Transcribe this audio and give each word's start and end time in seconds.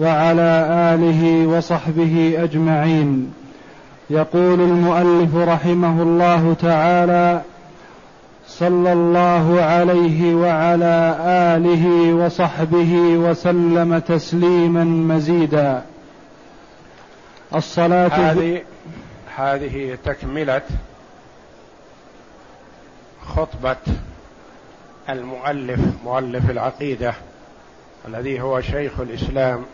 وعلى 0.00 0.66
آله 0.94 1.46
وصحبه 1.46 2.34
أجمعين. 2.38 3.34
يقول 4.10 4.60
المؤلف 4.60 5.36
رحمه 5.36 6.02
الله 6.02 6.54
تعالى 6.54 7.42
صلى 8.48 8.92
الله 8.92 9.62
عليه 9.62 10.34
وعلى 10.34 11.16
آله 11.56 12.14
وصحبه 12.14 12.94
وسلم 12.96 13.98
تسليما 13.98 14.84
مزيدا. 14.84 15.82
الصلاة 17.54 18.08
هذه 18.08 18.62
هذه 19.36 19.98
تكملة 20.04 20.62
خطبة 23.26 23.76
المؤلف 25.08 25.80
مؤلف 26.04 26.50
العقيدة 26.50 27.14
الذي 28.08 28.40
هو 28.40 28.60
شيخ 28.60 29.00
الإسلام 29.00 29.64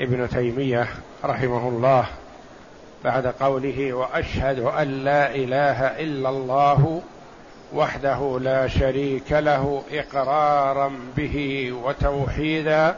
ابن 0.00 0.28
تيمية 0.28 0.88
رحمه 1.24 1.68
الله 1.68 2.06
بعد 3.04 3.26
قوله 3.26 3.92
وأشهد 3.92 4.58
أن 4.58 5.04
لا 5.04 5.34
إله 5.34 5.82
إلا 5.82 6.28
الله 6.28 7.02
وحده 7.74 8.38
لا 8.42 8.68
شريك 8.68 9.32
له 9.32 9.82
إقرارا 9.92 10.92
به 11.16 11.72
وتوحيدا 11.84 12.96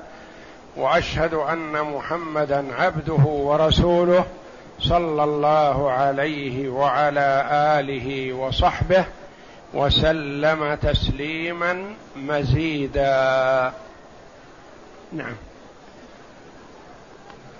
وأشهد 0.76 1.34
أن 1.34 1.72
محمدا 1.82 2.74
عبده 2.74 3.24
ورسوله 3.24 4.24
صلى 4.80 5.24
الله 5.24 5.90
عليه 5.90 6.68
وعلى 6.68 7.46
آله 7.50 8.32
وصحبه 8.32 9.04
وسلم 9.74 10.74
تسليما 10.74 11.84
مزيدا. 12.16 13.72
نعم. 15.12 15.47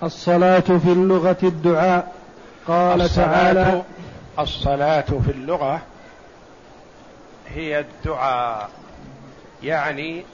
الصلاة 0.03 0.59
في 0.59 0.91
اللغة 0.91 1.37
الدعاء. 1.43 2.13
قال 2.67 3.01
الصلاة 3.01 3.25
تعالى 3.25 3.83
الصلاة 4.39 5.01
في 5.01 5.31
اللغة 5.31 5.81
هي 7.47 7.79
الدعاء. 7.79 8.69
يعني 9.63 10.25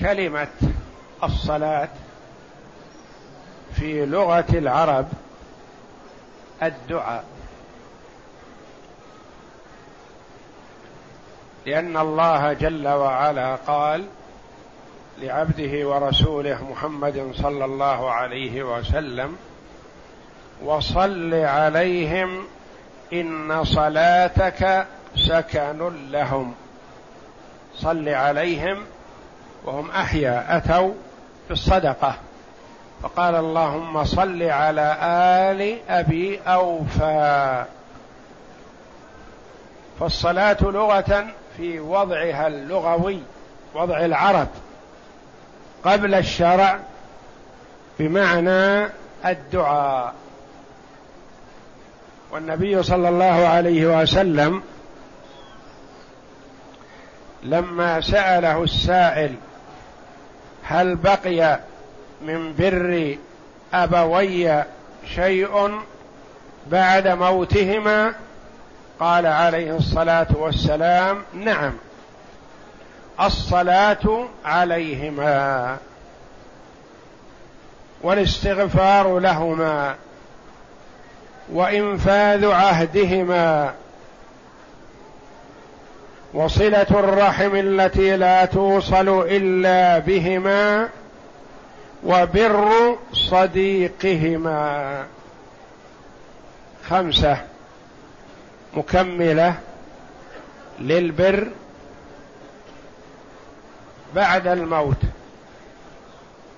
كلمة 0.00 0.48
الصلاة 1.24 1.88
في 3.74 4.06
لغة 4.06 4.46
العرب 4.50 5.06
الدعاء. 6.62 7.24
لأن 11.66 11.96
الله 11.96 12.52
جل 12.52 12.88
وعلا 12.88 13.54
قال 13.54 14.04
لعبده 15.22 15.88
ورسوله 15.88 16.64
محمد 16.70 17.30
صلى 17.34 17.64
الله 17.64 18.10
عليه 18.10 18.62
وسلم 18.62 19.36
وصل 20.64 21.34
عليهم 21.34 22.44
إن 23.12 23.64
صلاتك 23.64 24.86
سكن 25.16 25.92
لهم. 26.10 26.54
صل 27.76 28.08
عليهم 28.08 28.84
وهم 29.64 29.90
أحيا 29.90 30.56
أتوا 30.56 30.94
بالصدقه 31.48 32.14
فقال 33.02 33.34
اللهم 33.34 34.04
صل 34.04 34.42
على 34.42 34.96
آل 35.50 35.78
أبي 35.88 36.40
أوفى. 36.46 37.64
فالصلاة 40.00 40.56
لغة 40.62 41.26
في 41.56 41.80
وضعها 41.80 42.46
اللغوي 42.46 43.22
وضع 43.74 44.04
العرب. 44.04 44.48
قبل 45.84 46.14
الشرع 46.14 46.78
بمعنى 47.98 48.90
الدعاء. 49.26 50.14
والنبي 52.30 52.82
صلى 52.82 53.08
الله 53.08 53.48
عليه 53.48 54.02
وسلم 54.02 54.62
لما 57.42 58.00
سأله 58.00 58.62
السائل 58.62 59.34
هل 60.62 60.96
بقي 60.96 61.60
من 62.22 62.54
بر 62.58 63.16
أبوي 63.74 64.64
شيء 65.14 65.80
بعد 66.66 67.08
موتهما؟ 67.08 68.14
قال 69.00 69.26
عليه 69.26 69.76
الصلاة 69.76 70.26
والسلام 70.34 71.22
نعم. 71.34 71.72
الصلاة 73.20 74.26
عليهما 74.44 75.76
والاستغفار 78.02 79.18
لهما 79.18 79.94
وإنفاذ 81.52 82.46
عهدهما 82.46 83.74
وصلة 86.34 86.86
الرحم 86.90 87.54
التي 87.54 88.16
لا 88.16 88.44
توصل 88.44 89.26
إلا 89.28 89.98
بهما 89.98 90.88
وبر 92.04 92.68
صديقهما. 93.12 95.04
خمسة 96.90 97.36
مكملة 98.74 99.54
للبر 100.80 101.48
بعد 104.14 104.46
الموت. 104.46 104.96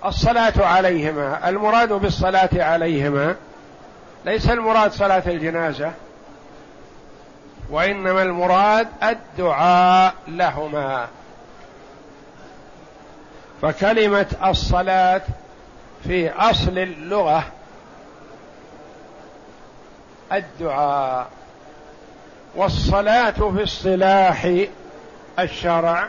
الصلاة 0.05 0.53
عليهما 0.67 1.49
المراد 1.49 1.93
بالصلاة 1.93 2.51
عليهما 2.55 3.37
ليس 4.25 4.51
المراد 4.51 4.93
صلاة 4.93 5.23
الجنازة 5.27 5.93
وإنما 7.71 8.23
المراد 8.23 8.89
الدعاء 9.03 10.15
لهما. 10.29 11.09
فكلمة 13.63 14.27
الصلاة 14.45 15.23
في 16.05 16.31
أصل 16.31 16.79
اللغة 16.79 17.45
الدعاء 20.33 21.29
والصلاة 22.57 23.31
في 23.31 23.63
اصطلاح 23.63 24.67
الشرع 25.39 26.09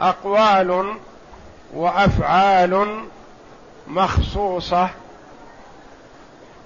أقوال 0.00 0.96
وأفعال 1.74 3.04
مخصوصة 3.86 4.88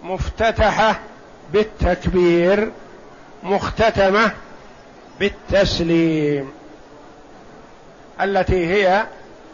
مفتتحة 0.03 1.01
بالتكبير 1.53 2.71
مختتمة 3.43 4.33
بالتسليم 5.21 6.51
التي 8.21 8.67
هي 8.67 9.07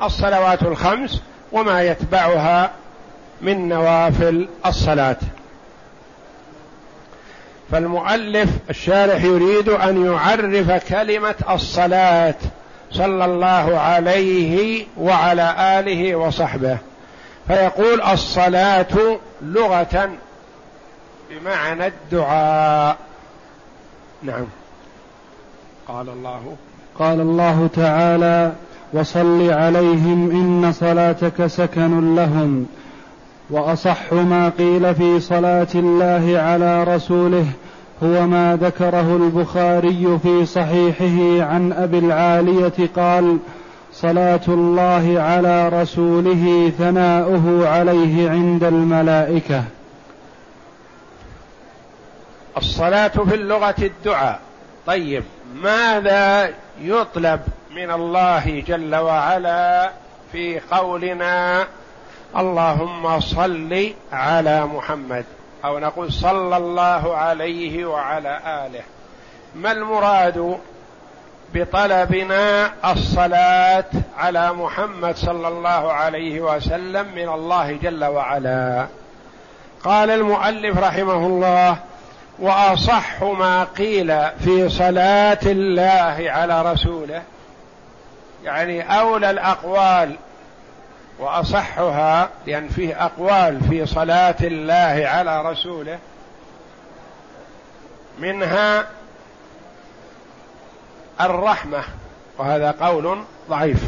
الصلوات 0.03 0.63
الخمس 0.63 1.23
وما 1.53 1.83
يتبعها 1.83 2.71
من 3.41 3.69
نوافل 3.69 4.49
الصلاة. 4.67 5.17
فالمؤلف 7.71 8.51
الشارح 8.71 9.25
يريد 9.25 9.69
أن 9.69 10.07
يعرف 10.07 10.89
كلمة 10.89 11.35
الصلاة. 11.51 12.35
صلى 12.97 13.25
الله 13.25 13.79
عليه 13.79 14.87
وعلى 14.97 15.79
آله 15.81 16.17
وصحبه. 16.17 16.79
فيقول 17.49 18.03
الصلاة 18.03 19.19
لغة 19.43 20.11
بمعنى 21.31 21.87
الدعاء. 21.87 22.97
نعم. 24.23 24.47
قال 25.89 26.09
الله. 26.09 26.57
قال 26.99 27.21
الله 27.21 27.69
تعالى 27.75 28.53
وصل 28.93 29.51
عليهم 29.51 30.31
إن 30.31 30.73
صلاتك 30.73 31.47
سكن 31.47 32.15
لهم 32.15 32.67
وأصح 33.51 34.13
ما 34.13 34.53
قيل 34.59 34.95
في 34.95 35.21
صلاة 35.21 35.67
الله 35.75 36.39
على 36.39 36.85
رسوله 36.85 37.47
هو 38.03 38.27
ما 38.27 38.59
ذكره 38.63 39.17
البخاري 39.17 40.19
في 40.23 40.47
صحيحه 40.47 41.47
عن 41.53 41.73
أبي 41.73 41.99
العالية 41.99 42.91
قال 42.97 43.39
صلاة 43.93 44.41
الله 44.49 45.21
على 45.21 45.69
رسوله 45.69 46.73
ثناؤه 46.79 47.69
عليه 47.69 48.31
عند 48.31 48.65
الملائكة. 48.65 49.65
الصلاة 52.57 53.09
في 53.09 53.35
اللغة 53.35 53.75
الدعاء. 53.79 54.41
طيب 54.87 55.25
ماذا 55.55 56.51
يطلب 56.81 57.41
من 57.77 57.91
الله 57.91 58.65
جل 58.67 58.95
وعلا 58.95 59.91
في 60.33 60.61
قولنا 60.71 61.67
اللهم 62.37 63.21
صل 63.21 63.93
على 64.13 64.67
محمد 64.67 65.25
أو 65.67 65.79
نقول 65.79 66.13
صلى 66.13 66.57
الله 66.57 67.17
عليه 67.17 67.85
وعلى 67.85 68.41
آله. 68.47 68.83
ما 69.55 69.73
المراد 69.73 70.59
بطلبنا 71.55 72.73
الصلاة 72.93 73.85
على 74.19 74.53
محمد 74.53 75.17
صلى 75.17 75.49
الله 75.49 75.93
عليه 75.93 76.41
وسلم 76.41 77.07
من 77.15 77.29
الله 77.29 77.73
جل 77.73 78.05
وعلا؟ 78.05 78.87
قال 79.85 80.11
المؤلف 80.11 80.79
رحمه 80.79 81.27
الله 81.27 81.77
وأصح 82.39 83.23
ما 83.23 83.65
قيل 83.65 84.31
في 84.39 84.69
صلاة 84.69 85.39
الله 85.47 86.31
على 86.31 86.73
رسوله 86.73 87.23
يعني 88.45 89.01
أولى 89.01 89.31
الأقوال 89.31 90.17
وأصحها 91.19 92.29
لأن 92.47 92.69
فيه 92.69 93.05
أقوال 93.05 93.61
في 93.69 93.87
صلاة 93.87 94.37
الله 94.41 95.03
على 95.07 95.43
رسوله 95.43 95.99
منها 98.19 98.87
الرحمة 101.21 101.83
وهذا 102.39 102.71
قول 102.81 103.23
ضعيف. 103.49 103.83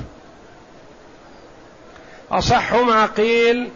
أصح 2.30 2.74
ما 2.74 3.06
قيل 3.06 3.70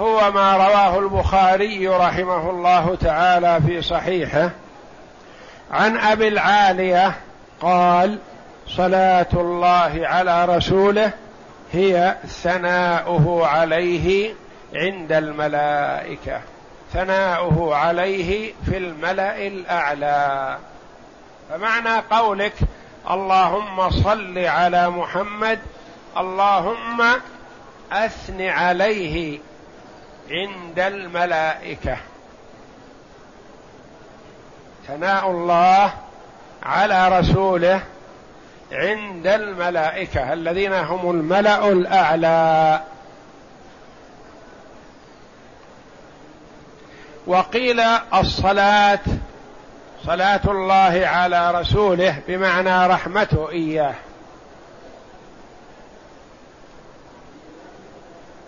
هو 0.00 0.30
ما 0.30 0.56
رواه 0.56 0.98
البخاري 0.98 1.88
رحمه 1.88 2.50
الله 2.50 2.96
تعالى 3.00 3.60
في 3.66 3.82
صحيحه 3.82 4.50
عن 5.72 5.98
أبي 5.98 6.28
العالية 6.28 7.14
قال 7.60 8.18
صلاة 8.68 9.26
الله 9.32 10.00
على 10.02 10.44
رسوله 10.44 11.12
هي 11.72 12.16
ثناؤه 12.26 13.46
عليه 13.46 14.34
عند 14.74 15.12
الملائكة. 15.12 16.40
ثناؤه 16.92 17.74
عليه 17.76 18.52
في 18.66 18.76
الملأ 18.76 19.46
الأعلى. 19.46 20.58
فمعنى 21.50 22.02
قولك 22.10 22.54
اللهم 23.10 23.90
صل 23.90 24.38
على 24.38 24.90
محمد 24.90 25.58
اللهم 26.16 27.02
أثن 27.92 28.42
عليه 28.42 29.38
عند 30.30 30.78
الملائكة. 30.78 31.96
ثناء 34.88 35.30
الله 35.30 35.92
على 36.62 37.18
رسوله 37.18 37.82
عند 38.72 39.26
الملائكة 39.26 40.32
الذين 40.32 40.72
هم 40.72 41.10
الملأ 41.10 41.68
الأعلى. 41.68 42.80
وقيل 47.26 47.80
الصلاة 48.14 48.98
صلاة 50.06 50.40
الله 50.44 51.06
على 51.06 51.50
رسوله 51.50 52.18
بمعنى 52.28 52.86
رحمته 52.86 53.50
إياه. 53.50 53.94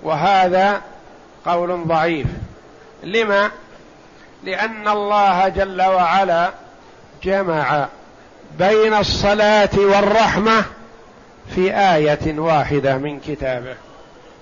وهذا 0.03 0.83
قول 1.47 1.87
ضعيف. 1.87 2.27
لما؟ 3.03 3.51
لأن 4.45 4.89
الله 4.89 5.49
جل 5.49 5.83
وعلا 5.83 6.51
جمع 7.23 7.89
بين 8.59 8.95
الصلاة 8.95 9.71
والرحمة 9.77 10.65
في 11.55 11.75
آية 11.77 12.39
واحدة 12.39 12.97
من 12.97 13.21
كتابه. 13.21 13.75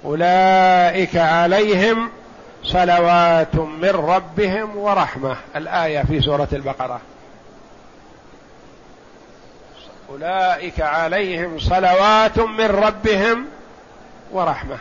أولئك 0.04 1.16
عليهم 1.16 2.10
صلوات 2.64 3.54
من 3.54 3.90
ربهم 3.90 4.76
ورحمة. 4.76 5.36
الآية 5.56 6.02
في 6.02 6.20
سورة 6.20 6.48
البقرة. 6.52 7.00
أولئك 10.10 10.80
عليهم 10.80 11.58
صلوات 11.58 12.38
من 12.38 12.66
ربهم 12.66 13.46
ورحمة. 14.32 14.78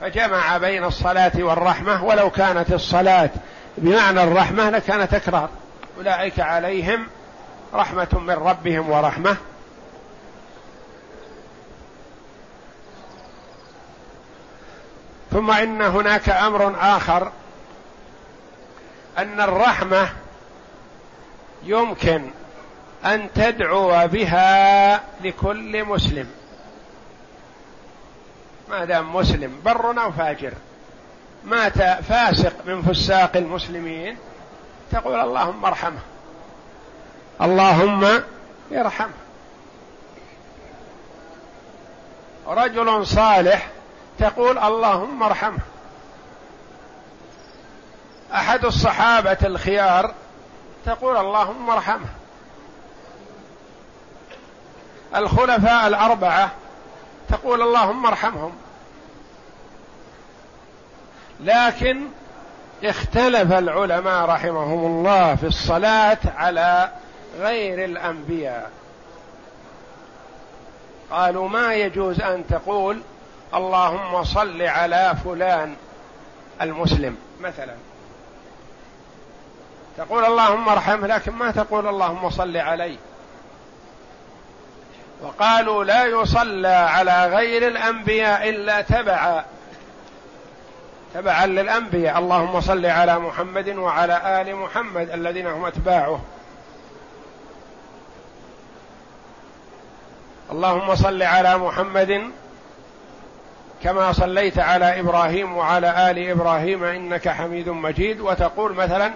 فجمع 0.00 0.58
بين 0.58 0.84
الصلاة 0.84 1.32
والرحمة 1.36 2.04
ولو 2.04 2.30
كانت 2.30 2.72
الصلاة 2.72 3.30
بمعنى 3.78 4.22
الرحمة 4.22 4.70
لكان 4.70 5.08
تكرار. 5.08 5.48
أولئك 5.98 6.40
عليهم 6.40 7.06
رحمة 7.74 8.08
من 8.12 8.34
ربهم 8.34 8.90
ورحمة. 8.90 9.36
ثم 15.30 15.50
إن 15.50 15.82
هناك 15.82 16.28
أمر 16.28 16.74
آخر 16.80 17.32
أن 19.18 19.40
الرحمة 19.40 20.08
يمكن 21.62 22.30
أن 23.04 23.28
تدعو 23.34 24.08
بها 24.08 25.00
لكل 25.20 25.84
مسلم. 25.84 26.30
ما 28.68 28.84
دام 28.84 29.16
مسلم 29.16 29.60
بر 29.64 30.02
أو 30.02 30.12
فاجر. 30.12 30.52
مات 31.44 31.78
فاسق 32.02 32.54
من 32.66 32.82
فساق 32.82 33.36
المسلمين 33.36 34.16
تقول 34.92 35.20
اللهم 35.20 35.64
ارحمه. 35.64 36.00
اللهم 37.42 38.22
ارحمه 38.72 39.10
رجل 42.46 43.06
صالح 43.06 43.68
تقول 44.18 44.58
اللهم 44.58 45.22
ارحمه 45.22 45.58
أحد 48.34 48.64
الصحابة 48.64 49.38
الخيار 49.44 50.14
تقول 50.86 51.16
اللهم 51.16 51.70
ارحمه 51.70 52.08
الخلفاء 55.16 55.86
الأربعة 55.86 56.50
تقول 57.28 57.62
اللهم 57.62 58.06
ارحمهم. 58.06 58.52
لكن 61.40 62.06
اختلف 62.84 63.52
العلماء 63.52 64.24
رحمهم 64.24 64.86
الله 64.86 65.34
في 65.34 65.46
الصلاة 65.46 66.18
على 66.36 66.90
غير 67.36 67.84
الأنبياء. 67.84 68.70
قالوا 71.10 71.48
ما 71.48 71.74
يجوز 71.74 72.20
أن 72.20 72.44
تقول 72.46 73.00
اللهم 73.54 74.24
صل 74.24 74.62
على 74.62 75.14
فلان 75.24 75.76
المسلم 76.62 77.16
مثلا. 77.40 77.74
تقول 79.96 80.24
اللهم 80.24 80.68
ارحمه 80.68 81.06
لكن 81.06 81.32
ما 81.32 81.50
تقول 81.50 81.88
اللهم 81.88 82.30
صل 82.30 82.56
عليه. 82.56 82.96
وقالوا 85.22 85.84
لا 85.84 86.04
يصلى 86.04 86.68
على 86.68 87.26
غير 87.26 87.66
الأنبياء 87.68 88.48
إلا 88.48 88.80
تبعا. 88.80 89.44
تبعا 91.14 91.46
للأنبياء. 91.46 92.18
اللهم 92.18 92.60
صل 92.60 92.86
على 92.86 93.18
محمد 93.18 93.68
وعلى 93.68 94.40
آل 94.40 94.56
محمد 94.56 95.10
الذين 95.10 95.46
هم 95.46 95.64
أتباعه. 95.64 96.20
اللهم 100.52 100.94
صل 100.94 101.22
على 101.22 101.58
محمد 101.58 102.30
كما 103.82 104.12
صليت 104.12 104.58
على 104.58 105.00
إبراهيم 105.00 105.56
وعلى 105.56 106.10
آل 106.10 106.30
إبراهيم 106.30 106.84
إنك 106.84 107.28
حميد 107.28 107.68
مجيد. 107.68 108.20
وتقول 108.20 108.74
مثلا 108.74 109.12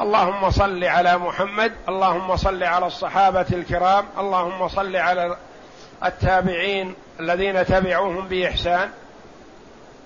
اللهم 0.00 0.50
صل 0.50 0.84
على 0.84 1.18
محمد 1.18 1.72
اللهم 1.88 2.36
صل 2.36 2.62
على 2.62 2.86
الصحابة 2.86 3.46
الكرام 3.52 4.04
اللهم 4.18 4.68
صل 4.68 4.96
على 4.96 5.36
التابعين 6.04 6.94
الذين 7.20 7.66
تبعوهم 7.66 8.28
بإحسان. 8.28 8.90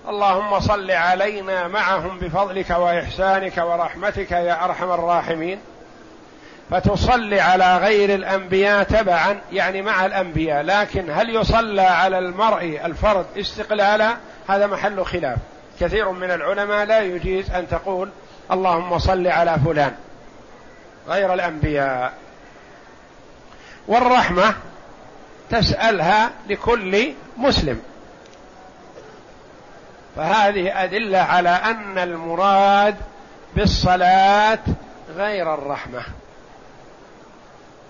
اللهم 0.07 0.59
صل 0.59 0.91
علينا 0.91 1.67
معهم 1.67 2.19
بفضلك 2.19 2.69
وإحسانك 2.69 3.57
ورحمتك 3.57 4.31
يا 4.31 4.65
أرحم 4.65 4.91
الراحمين. 4.91 5.59
فتصلي 6.71 7.39
على 7.39 7.77
غير 7.77 8.15
الأنبياء 8.15 8.83
تبعا 8.83 9.39
يعني 9.51 9.81
مع 9.81 10.05
الأنبياء 10.05 10.61
لكن 10.61 11.11
هل 11.11 11.35
يصلى 11.35 11.81
على 11.81 12.19
المرء 12.19 12.79
الفرد 12.85 13.25
استقلالا 13.37 14.17
هذا 14.47 14.67
محل 14.67 15.05
خلاف. 15.05 15.37
كثير 15.79 16.11
من 16.11 16.31
العلماء 16.31 16.85
لا 16.85 16.99
يجيز 17.01 17.51
أن 17.51 17.67
تقول 17.67 18.09
اللهم 18.51 18.99
صل 18.99 19.27
على 19.27 19.57
فلان 19.65 19.95
غير 21.07 21.33
الأنبياء. 21.33 22.13
والرحمة 23.87 24.53
تسألها 25.49 26.29
لكل 26.49 27.13
مسلم. 27.37 27.81
فهذه 30.15 30.83
أدلة 30.83 31.19
على 31.19 31.49
أن 31.49 31.97
المراد 31.97 32.95
بالصلاة 33.55 34.59
غير 35.15 35.53
الرحمة. 35.53 36.01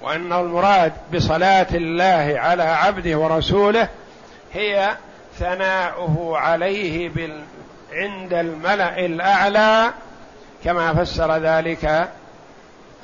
وأن 0.02 0.34
المراد 0.34 0.94
بصلاة 1.14 1.68
الله 1.74 2.40
على 2.40 2.64
عبده 2.64 3.18
ورسوله 3.18 3.90
هي 4.54 4.98
ثناؤه 5.40 6.38
عليه 6.38 7.10
بال 7.10 7.44
عند 7.92 8.34
الملأ 8.34 9.06
الأعلى 9.06 9.94
كما 10.64 10.94
فسر 10.94 11.38
ذلك 11.38 12.10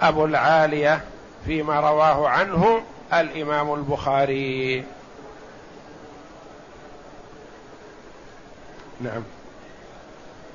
أبو 0.01 0.25
العالية 0.25 1.01
فيما 1.45 1.79
رواه 1.79 2.29
عنه 2.29 2.81
الإمام 3.13 3.73
البخاري. 3.73 4.83
نعم. 9.01 9.23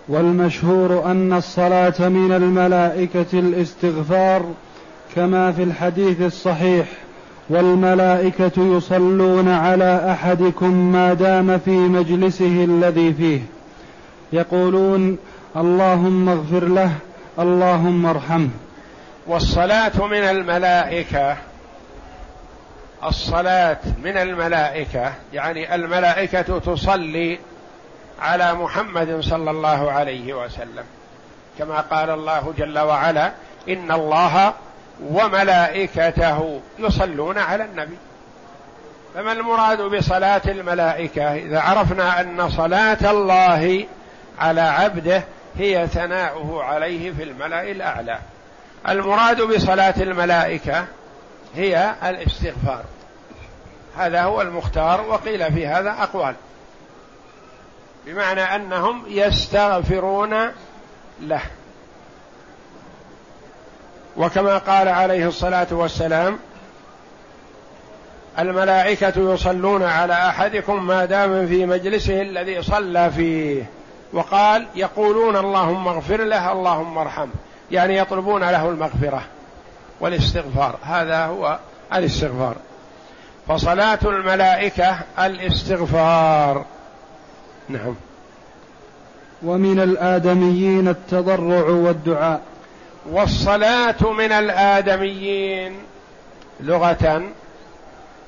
والمشهور 0.08 1.04
أن 1.04 1.32
الصلاة 1.32 2.08
من 2.08 2.32
الملائكة 2.32 3.38
الاستغفار 3.38 4.54
كما 5.14 5.52
في 5.52 5.62
الحديث 5.62 6.20
الصحيح 6.20 6.86
والملائكة 7.48 8.76
يصلون 8.76 9.48
على 9.48 10.12
أحدكم 10.12 10.92
ما 10.92 11.14
دام 11.14 11.58
في 11.58 11.70
مجلسه 11.70 12.64
الذي 12.64 13.14
فيه. 13.14 13.40
يقولون 14.32 15.18
اللهم 15.56 16.28
اغفر 16.28 16.64
له 16.64 16.92
اللهم 17.38 18.06
ارحمه. 18.06 18.48
والصلاة 19.26 20.06
من 20.06 20.22
الملائكة 20.22 21.36
الصلاة 23.04 23.78
من 24.04 24.16
الملائكة 24.16 25.12
يعني 25.32 25.74
الملائكة 25.74 26.58
تصلي 26.58 27.38
على 28.20 28.54
محمد 28.54 29.20
صلى 29.20 29.50
الله 29.50 29.92
عليه 29.92 30.44
وسلم. 30.44 30.84
كما 31.58 31.80
قال 31.80 32.10
الله 32.10 32.54
جل 32.58 32.78
وعلا 32.78 33.32
إن 33.68 33.92
الله 33.92 34.52
وملائكته 35.02 36.60
يصلون 36.78 37.38
على 37.38 37.64
النبي. 37.64 37.98
فما 39.14 39.32
المراد 39.32 39.82
بصلاة 39.82 40.42
الملائكة؟ 40.46 41.34
إذا 41.34 41.60
عرفنا 41.60 42.20
أن 42.20 42.50
صلاة 42.50 43.10
الله 43.10 43.86
على 44.38 44.60
عبده 44.60 45.22
هي 45.58 45.86
ثناؤه 45.86 46.64
عليه 46.64 47.12
في 47.12 47.22
الملأ 47.22 47.62
الأعلى. 47.62 48.18
المراد 48.88 49.42
بصلاة 49.42 49.94
الملائكة 50.00 50.84
هي 51.54 51.94
الاستغفار. 52.04 52.84
هذا 53.98 54.22
هو 54.22 54.42
المختار 54.42 55.00
وقيل 55.00 55.52
في 55.52 55.66
هذا 55.66 55.90
أقوال. 55.90 56.34
بمعنى 58.06 58.40
أنهم 58.40 59.04
يستغفرون 59.08 60.52
له. 61.20 61.42
وكما 64.18 64.58
قال 64.58 64.88
عليه 64.88 65.28
الصلاة 65.28 65.66
والسلام 65.70 66.38
الملائكة 68.38 69.32
يصلون 69.34 69.82
على 69.82 70.12
أحدكم 70.12 70.86
ما 70.86 71.04
دام 71.04 71.46
في 71.46 71.66
مجلسه 71.66 72.22
الذي 72.22 72.62
صلى 72.62 73.10
فيه. 73.10 73.64
وقال 74.12 74.66
يقولون 74.74 75.36
اللهم 75.36 75.88
اغفر 75.88 76.24
له 76.24 76.52
اللهم 76.52 76.98
ارحمه. 76.98 77.32
يعني 77.70 77.96
يطلبون 77.96 78.40
له 78.40 78.68
المغفرة 78.68 79.22
والاستغفار. 80.00 80.78
هذا 80.82 81.24
هو 81.24 81.58
الاستغفار. 81.94 82.56
فصلاة 83.48 83.98
الملائكة 84.02 84.98
الاستغفار. 85.18 86.64
نعم. 87.68 87.94
ومن 89.42 89.80
الآدميين 89.80 90.88
التضرع 90.88 91.68
والدعاء. 91.68 92.40
والصلاة 93.10 94.12
من 94.12 94.32
الآدميين 94.32 95.82
لغة 96.60 97.22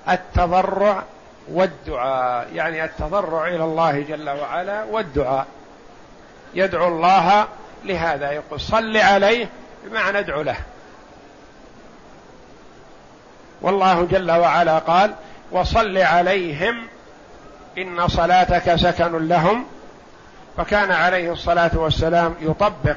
التضرع 0.09 1.03
والدعاء 1.49 2.49
يعني 2.55 2.85
التضرع 2.85 3.49
إلى 3.49 3.65
الله 3.65 4.01
جل 4.01 4.31
وعلا 4.31 4.85
والدعاء. 4.85 5.47
يدعو 6.55 6.89
الله 6.89 7.47
لهذا 7.85 8.33
يقول 8.33 8.61
صل 8.61 8.97
عليه 8.97 9.49
بمعنى 9.85 10.19
ادعو 10.19 10.43
له. 10.43 10.57
والله 13.63 14.05
جل 14.11 14.31
وعلا 14.31 14.79
قال 14.79 15.15
وصل 15.53 15.99
عليهم 15.99 16.87
إن 17.79 18.09
صلاتك 18.09 18.75
سكن 18.75 19.29
لهم. 19.29 19.65
فكان 20.57 20.91
عليه 20.91 21.33
الصلاة 21.33 21.71
والسلام 21.75 22.35
يطبق 22.41 22.97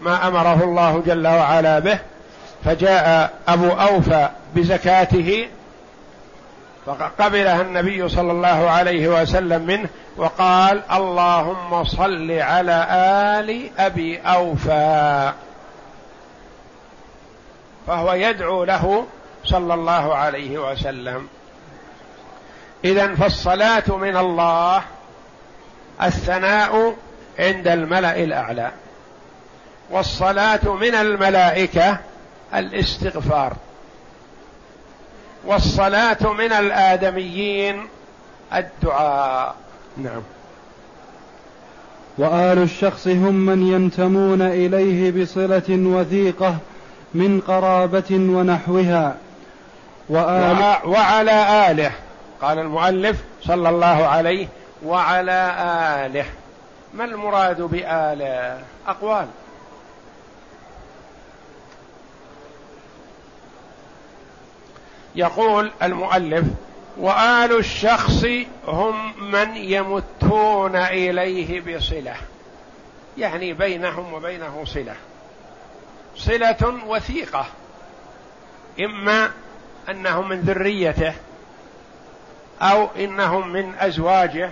ما 0.00 0.28
أمره 0.28 0.64
الله 0.64 1.02
جل 1.06 1.26
وعلا 1.26 1.78
به 1.78 1.98
فجاء 2.64 3.34
أبو 3.48 3.68
أوفى 3.68 4.28
بزكاته 4.54 5.48
فقبلها 6.86 7.62
النبي 7.62 8.08
صلى 8.08 8.32
الله 8.32 8.70
عليه 8.70 9.08
وسلم 9.08 9.62
منه 9.62 9.88
وقال 10.16 10.82
اللهم 10.92 11.84
صل 11.84 12.30
على 12.30 12.86
آل 13.40 13.70
أبي 13.78 14.18
أوفى. 14.18 15.32
فهو 17.86 18.12
يدعو 18.12 18.64
له 18.64 19.06
صلى 19.44 19.74
الله 19.74 20.14
عليه 20.14 20.58
وسلم. 20.58 21.28
إذا 22.84 23.14
فالصلاة 23.14 23.96
من 23.96 24.16
الله 24.16 24.82
الثناء 26.02 26.94
عند 27.38 27.68
الملأ 27.68 28.16
الأعلى. 28.16 28.70
والصلاة 29.90 30.74
من 30.74 30.94
الملائكة 30.94 31.98
الاستغفار. 32.54 33.52
والصلاة 35.44 36.32
من 36.32 36.52
الآدميين 36.52 37.86
الدعاء. 38.54 39.54
نعم. 39.96 40.22
وآل 42.18 42.58
الشخص 42.58 43.06
هم 43.06 43.34
من 43.34 43.72
ينتمون 43.72 44.42
إليه 44.42 45.22
بصلة 45.22 45.62
وثيقة 45.68 46.56
من 47.14 47.40
قرابة 47.40 48.10
ونحوها. 48.10 49.16
وآل 50.08 50.76
وعلى 50.84 51.70
آله 51.70 51.92
قال 52.42 52.58
المؤلف 52.58 53.16
صلى 53.42 53.68
الله 53.68 54.06
عليه 54.06 54.48
وعلى 54.84 55.54
آله. 56.06 56.24
ما 56.94 57.04
المراد 57.04 57.62
بآله؟ 57.62 58.58
أقوال. 58.88 59.26
يقول 65.14 65.72
المؤلف 65.82 66.44
وآل 66.98 67.58
الشخص 67.58 68.24
هم 68.66 69.12
من 69.30 69.56
يمتون 69.56 70.76
إليه 70.76 71.60
بصلة 71.60 72.14
يعني 73.18 73.52
بينهم 73.52 74.12
وبينه 74.12 74.64
صلة 74.64 74.94
صلة 76.16 76.80
وثيقة 76.86 77.46
إما 78.80 79.30
أنهم 79.88 80.28
من 80.28 80.40
ذريته 80.40 81.14
أو 82.62 82.88
إنهم 82.96 83.48
من 83.48 83.74
أزواجه 83.78 84.50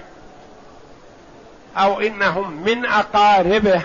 أو 1.76 2.00
إنهم 2.00 2.62
من 2.62 2.86
أقاربه 2.86 3.82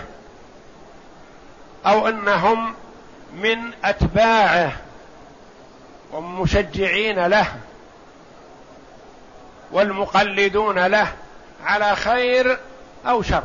أو 1.86 2.08
إنهم 2.08 2.74
من 3.36 3.58
أتباعه. 3.84 4.72
ومشجعين 6.12 7.26
له 7.26 7.46
والمقلدون 9.72 10.86
له 10.86 11.12
على 11.64 11.96
خير 11.96 12.58
أو 13.06 13.22
شر. 13.22 13.44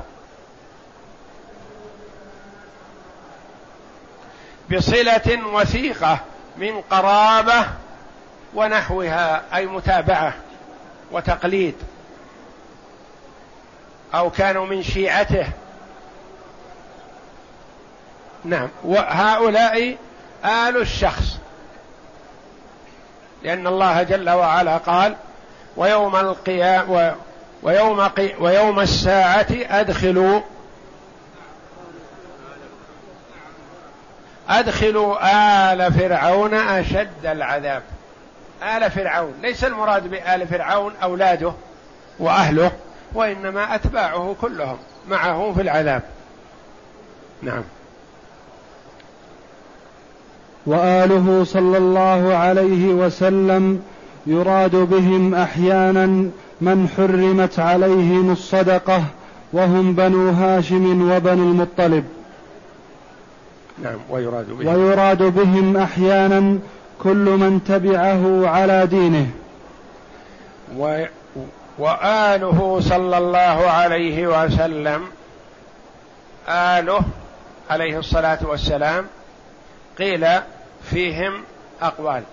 بصلة 4.72 5.46
وثيقة 5.46 6.20
من 6.58 6.82
قرابة 6.82 7.66
ونحوها 8.54 9.44
أي 9.56 9.66
متابعة 9.66 10.34
وتقليد. 11.12 11.76
أو 14.14 14.30
كانوا 14.30 14.66
من 14.66 14.84
شيعته. 14.84 15.48
نعم. 18.46 18.70
وهؤلاء 18.84 19.98
آل 20.46 20.78
الشخص. 20.82 21.37
لأن 23.44 23.68
الله 23.68 24.04
جل 24.04 24.30
وعلا 24.30 24.78
قال 24.78 25.16
ويوم 25.78 26.16
القيام 26.16 27.16
ويوم, 27.64 28.02
قي 28.02 28.34
ويوم 28.40 28.80
الساعة 28.80 29.48
أدخلوا 29.52 30.42
أدخلوا 34.50 35.18
آل 35.74 35.94
فرعون 35.94 36.54
أشد 36.54 37.26
العذاب. 37.26 37.84
آل 38.64 38.92
فرعون 38.92 39.34
ليس 39.42 39.64
المراد 39.64 40.08
بآل 40.08 40.48
فرعون 40.48 40.94
أولاده 41.04 41.54
وأهله 42.20 42.72
وإنما 43.14 43.76
أتباعه 43.76 44.36
كلهم 44.42 44.78
معه 45.08 45.54
في 45.56 45.62
العذاب. 45.62 46.02
نعم. 47.42 47.64
وآله 50.68 51.44
صلى 51.44 51.78
الله 51.78 52.36
عليه 52.36 52.88
وسلم 52.88 53.82
يراد 54.28 54.76
بهم 54.76 55.36
أحيانا 55.36 56.06
من 56.62 56.90
حرمت 56.98 57.60
عليهم 57.60 58.32
الصدقة 58.32 59.04
وهم 59.54 59.94
بنو 59.94 60.30
هاشم 60.30 61.12
وبنو 61.12 61.44
المطلب. 61.44 62.04
نعم 63.84 63.98
ويراد 64.10 64.50
بهم. 64.50 64.68
ويراد 64.68 65.24
بهم 65.24 65.78
أحيانا 65.78 66.60
كل 67.04 67.26
من 67.26 67.64
تبعه 67.68 68.48
على 68.48 68.88
دينه. 68.88 69.28
و... 70.78 71.06
وآله 71.80 72.80
صلى 72.82 73.18
الله 73.18 73.70
عليه 73.70 74.28
وسلم 74.28 75.02
آله 76.50 77.02
عليه 77.70 78.00
الصلاة 78.00 78.40
والسلام 78.42 79.06
قيل 79.98 80.28
فيهم 80.90 81.44
أقوال. 81.82 82.24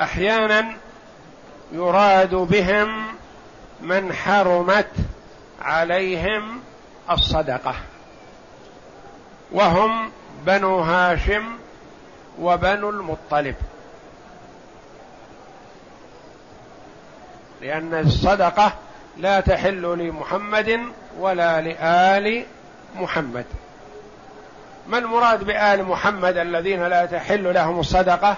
أحيانا 0.00 0.76
يراد 1.72 2.34
بهم 2.34 3.06
من 3.80 4.12
حرمت 4.12 4.90
عليهم 5.62 6.60
الصدقة. 7.10 7.74
وهم 9.52 10.10
بنو 10.46 10.78
هاشم 10.78 11.44
وبنو 12.40 12.90
المطلب. 12.90 13.54
لأن 17.60 17.94
الصدقة 17.94 18.72
لا 19.16 19.40
تحل 19.40 19.82
لمحمد 19.82 20.80
ولا 21.18 21.60
لآل 21.60 22.44
محمد. 22.96 23.44
ما 24.88 24.98
المراد 24.98 25.44
بآل 25.44 25.84
محمد 25.84 26.36
الذين 26.36 26.82
لا 26.82 27.06
تحل 27.06 27.54
لهم 27.54 27.80
الصدقة 27.80 28.36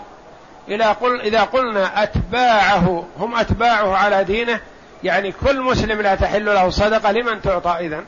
إذا, 0.68 0.92
قل 0.92 1.20
إذا 1.20 1.42
قلنا 1.42 2.02
أتباعه 2.02 3.06
هم 3.18 3.36
أتباعه 3.36 3.96
على 3.96 4.24
دينه 4.24 4.60
يعني 5.04 5.32
كل 5.32 5.62
مسلم 5.62 6.00
لا 6.00 6.14
تحل 6.14 6.44
له 6.44 6.66
الصدقة 6.66 7.12
لمن 7.12 7.42
تعطى 7.42 7.86
إذن؟ 7.86 8.04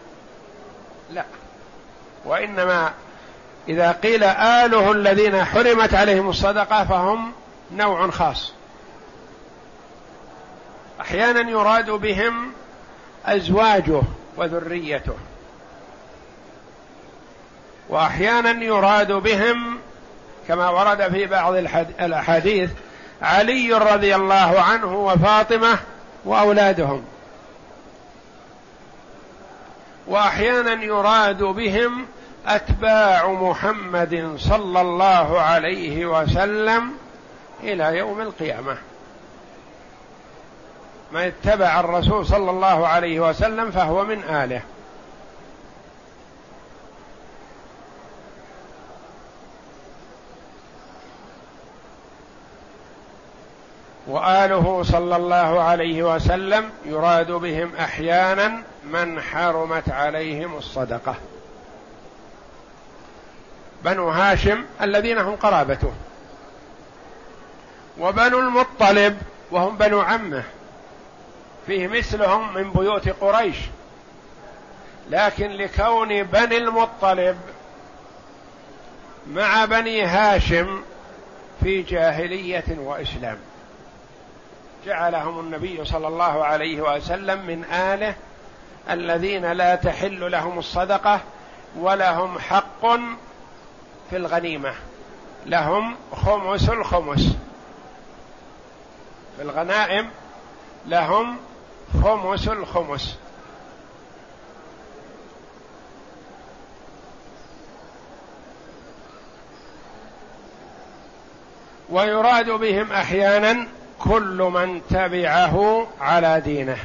لا. 1.12 1.24
وإنما 2.24 2.92
إذا 3.68 3.92
قيل 3.92 4.24
آله 4.24 4.92
الذين 4.92 5.44
حرمت 5.44 5.94
عليهم 5.94 6.28
الصدقة 6.28 6.84
فهم 6.84 7.32
نوع 7.72 8.10
خاص. 8.10 8.52
أحيانا 11.00 11.50
يراد 11.50 11.90
بهم 11.90 12.52
أزواجه 13.26 14.02
وذريته. 14.36 15.14
وأحيانا 17.90 18.64
يراد 18.64 19.12
بهم 19.12 19.78
كما 20.48 20.68
ورد 20.68 21.08
في 21.08 21.26
بعض 21.26 21.54
الأحاديث 22.00 22.70
علي 23.22 23.72
رضي 23.72 24.14
الله 24.14 24.60
عنه 24.60 24.96
وفاطمة 24.96 25.78
وأولادهم. 26.24 27.04
وأحيانا 30.06 30.84
يراد 30.84 31.42
بهم 31.42 32.06
أتباع 32.46 33.32
محمد 33.32 34.34
صلى 34.38 34.80
الله 34.80 35.40
عليه 35.40 36.06
وسلم 36.06 36.90
إلى 37.62 37.98
يوم 37.98 38.20
القيامة. 38.20 38.76
من 41.12 41.20
اتبع 41.20 41.80
الرسول 41.80 42.26
صلى 42.26 42.50
الله 42.50 42.88
عليه 42.88 43.20
وسلم 43.20 43.70
فهو 43.70 44.04
من 44.04 44.22
آله. 44.24 44.62
وآله 54.10 54.82
صلى 54.82 55.16
الله 55.16 55.60
عليه 55.60 56.02
وسلم 56.14 56.70
يراد 56.84 57.32
بهم 57.32 57.76
أحيانا 57.76 58.62
من 58.84 59.20
حرمت 59.20 59.88
عليهم 59.88 60.56
الصدقة. 60.56 61.14
بنو 63.84 64.10
هاشم 64.10 64.64
الذين 64.82 65.18
هم 65.18 65.36
قرابته. 65.36 65.92
وبنو 67.98 68.38
المطلب 68.38 69.18
وهم 69.50 69.76
بنو 69.76 70.00
عمه. 70.00 70.44
فيه 71.66 71.88
مثلهم 71.88 72.54
من 72.54 72.72
بيوت 72.72 73.08
قريش. 73.08 73.56
لكن 75.10 75.50
لكون 75.50 76.22
بني 76.22 76.56
المطلب 76.56 77.38
مع 79.30 79.64
بني 79.64 80.02
هاشم 80.02 80.82
في 81.64 81.82
جاهلية 81.82 82.64
وإسلام. 82.78 83.38
جعلهم 84.86 85.40
النبي 85.40 85.84
صلى 85.84 86.08
الله 86.08 86.44
عليه 86.44 86.80
وسلم 86.80 87.46
من 87.46 87.64
آله 87.64 88.14
الذين 88.90 89.52
لا 89.52 89.74
تحل 89.74 90.30
لهم 90.30 90.58
الصدقة 90.58 91.20
ولهم 91.76 92.38
حق 92.38 92.86
في 94.10 94.16
الغنيمة. 94.16 94.74
لهم 95.46 95.96
خمس 96.12 96.68
الخمس. 96.68 97.36
في 99.36 99.42
الغنائم 99.42 100.10
لهم 100.86 101.36
خمس 102.02 102.48
الخمس. 102.48 103.16
ويراد 111.90 112.50
بهم 112.50 112.92
أحيانا 112.92 113.79
كل 114.04 114.50
من 114.54 114.80
تبعه 114.90 115.86
على 116.00 116.40
دينه. 116.40 116.78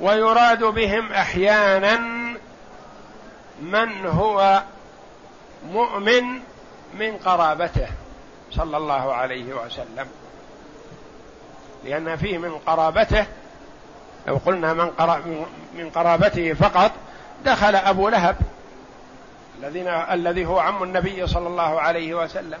ويراد 0.00 0.64
بهم 0.64 1.12
أحيانا 1.12 1.96
من 3.62 4.06
هو 4.06 4.62
مؤمن 5.72 6.40
من 6.98 7.16
قرابته 7.24 7.88
صلى 8.50 8.76
الله 8.76 9.14
عليه 9.14 9.54
وسلم. 9.54 10.06
لأن 11.84 12.16
فيه 12.16 12.38
من 12.38 12.58
قرابته 12.66 13.26
لو 14.26 14.36
قلنا 14.46 14.72
من 14.72 14.90
من 15.74 15.90
قرابته 15.90 16.52
فقط 16.52 16.92
دخل 17.44 17.76
أبو 17.76 18.08
لهب 18.08 18.36
الذين 19.58 19.88
الذي 19.88 20.46
هو 20.46 20.58
عم 20.58 20.82
النبي 20.82 21.26
صلى 21.26 21.48
الله 21.48 21.80
عليه 21.80 22.14
وسلم. 22.14 22.58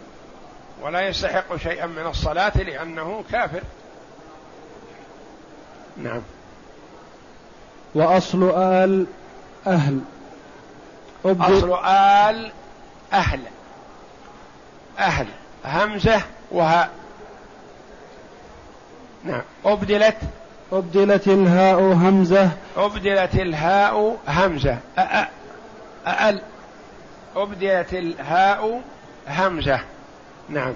ولا 0.82 1.08
يستحق 1.08 1.56
شيئا 1.56 1.86
من 1.86 2.06
الصلاة 2.06 2.56
لأنه 2.56 3.24
كافر. 3.32 3.60
نعم. 5.96 6.22
وأصل 7.94 8.50
آل 8.56 9.06
أهل. 9.66 10.00
أصل 11.24 11.72
آل 11.84 12.52
أهل. 13.12 13.40
أهل. 14.98 15.26
همزة 15.64 16.22
وهاء 16.50 16.90
نعم. 19.24 19.42
أبدلت. 19.64 20.16
أبدلت 20.72 21.28
الهاء 21.28 21.80
همزة. 21.80 22.50
أبدلت 22.76 23.34
الهاء 23.34 24.16
همزة. 24.28 24.78
أأ 24.98 25.28
أأل 26.06 26.42
أبدلت 27.36 27.92
الهاء 27.94 28.80
همزة. 29.28 29.80
نعم. 30.48 30.72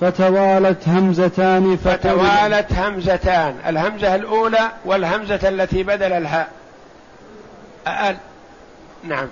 فتوالت 0.00 0.88
همزتان 0.88 1.76
فتوالت 1.76 2.72
همزتان. 2.72 3.54
الهمزة 3.68 4.14
الأولى 4.14 4.70
والهمزة 4.84 5.48
التي 5.48 5.82
بدل 5.82 6.12
الهاء. 6.12 6.48
أأل 7.86 8.16
نعم. 9.04 9.26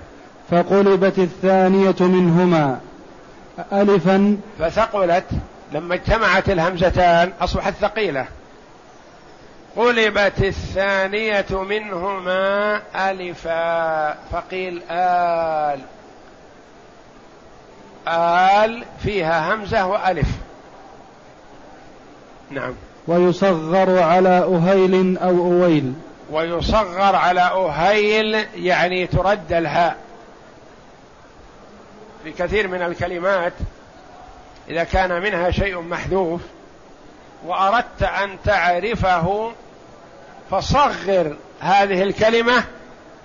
فقلبت 0.50 1.18
الثانية 1.18 1.96
منهما. 2.00 2.80
ألفا. 3.72 4.36
فثقلت. 4.58 5.24
لما 5.72 5.94
اجتمعت 5.94 6.50
الهمزتان 6.50 7.32
أصبحت 7.40 7.74
ثقيلة. 7.80 8.26
قلبت 9.76 10.38
الثانية 10.38 11.46
منهما 11.50 12.80
ألفا. 12.96 14.12
فقيل 14.32 14.82
آل. 14.90 15.80
آل 18.08 18.84
فيها 19.02 19.54
همزة 19.54 19.86
وألف. 19.86 20.28
نعم. 22.50 22.74
ويصغر 23.06 24.02
على 24.02 24.28
أهيل 24.28 25.18
أو 25.18 25.28
أويل. 25.30 25.94
ويصغر 26.30 27.16
على 27.16 27.40
أهيل 27.40 28.46
يعني 28.54 29.06
ترد 29.06 29.52
الهاء. 29.52 29.96
في 32.24 32.32
كثير 32.32 32.68
من 32.68 32.82
الكلمات 32.82 33.52
إذا 34.68 34.84
كان 34.84 35.22
منها 35.22 35.50
شيء 35.50 35.80
محذوف 35.80 36.40
وأردت 37.46 38.02
أن 38.02 38.36
تعرفه 38.44 39.52
فصغر 40.50 41.36
هذه 41.60 42.02
الكلمة 42.02 42.64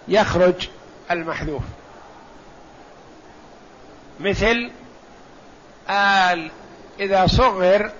يخرج 0.07 0.67
المحذوف. 1.11 1.63
مثل 4.19 4.71
آل. 5.89 6.51
إذا 6.99 7.27
صغر 7.27 7.91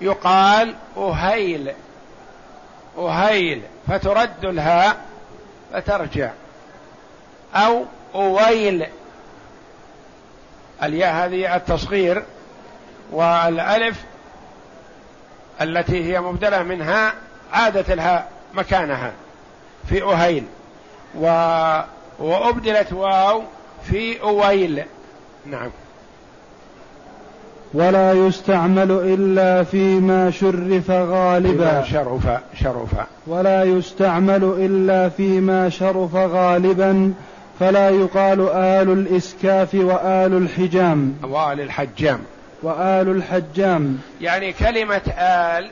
يقال 0.00 0.74
أهيل. 0.96 1.72
أهيل. 2.98 3.62
فترد 3.88 4.44
الهاء 4.44 4.96
فترجع. 5.72 6.30
أو 7.54 7.84
أويل. 8.14 8.86
الياء 10.82 11.14
هذه 11.14 11.56
التصغير 11.56 12.22
والألف 13.10 14.04
التي 15.60 16.04
هي 16.12 16.20
مبدلة 16.20 16.62
منها 16.62 17.14
عادت 17.52 17.90
الهاء 17.90 18.30
مكانها 18.54 19.12
في 19.88 20.02
أهيل. 20.02 20.44
و... 21.18 21.26
وأبدلت 22.18 22.92
واو 22.92 23.42
في 23.84 24.20
أويل. 24.20 24.84
نعم. 25.50 25.70
ولا 27.74 28.12
يستعمل 28.12 28.90
إلا 28.90 29.64
فيما 29.64 30.30
شرف 30.30 30.90
غالبا. 30.90 31.84
شرف 31.84 32.22
شرف. 32.62 32.90
ولا 33.26 33.64
يستعمل 33.64 34.44
إلا 34.44 35.08
فيما 35.08 35.68
شرف 35.68 36.14
غالبا 36.14 37.12
فلا 37.60 37.90
يقال 37.90 38.40
آل 38.50 38.92
الإسكاف 38.92 39.74
وآل 39.74 40.32
الحجام. 40.32 41.14
وآل 41.22 41.60
الحجام. 41.60 42.20
وآل 42.62 43.08
الحجام. 43.08 43.98
يعني 44.20 44.52
كلمة 44.52 45.12
آل 45.18 45.70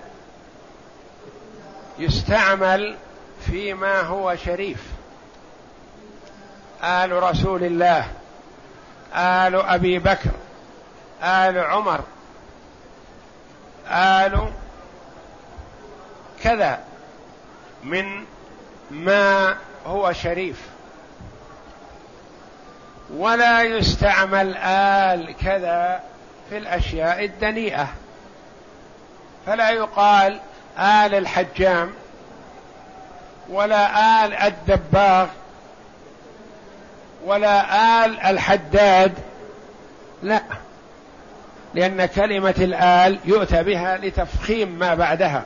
يستعمل 1.99 2.95
فيما 3.47 4.01
هو 4.01 4.37
شريف. 4.45 4.83
آل 6.85 7.23
رسول 7.23 7.65
الله. 7.65 8.05
آل 9.15 9.55
أبي 9.55 9.99
بكر 9.99 10.31
آل 11.23 11.59
عمر 11.59 12.01
آل 13.89 14.53
كذا 16.43 16.81
من 17.85 18.25
ما 18.91 19.57
هو 19.87 20.13
شريف. 20.13 20.61
ولا 23.15 23.63
يستعمل 23.63 24.57
آل 24.57 25.35
كذا 25.37 26.03
في 26.51 26.59
الأشياء 26.59 27.25
الدنيئة. 27.25 27.89
فلا 29.47 29.71
يقال 29.71 30.41
آل 30.79 31.15
الحجام 31.15 31.95
ولا 33.49 34.25
آل 34.25 34.35
الدباغ. 34.35 35.27
ولا 37.25 38.05
آل 38.05 38.21
الحداد. 38.21 39.13
لا. 40.23 40.43
لأن 41.75 42.07
كلمة 42.07 42.55
الآل 42.59 43.19
يؤتى 43.25 43.63
بها 43.63 43.97
لتفخيم 43.97 44.69
ما 44.69 44.95
بعدها. 44.95 45.45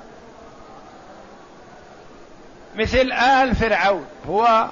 مثل 2.77 3.13
آل 3.13 3.57
فرعون 3.57 4.05
هو 4.29 4.69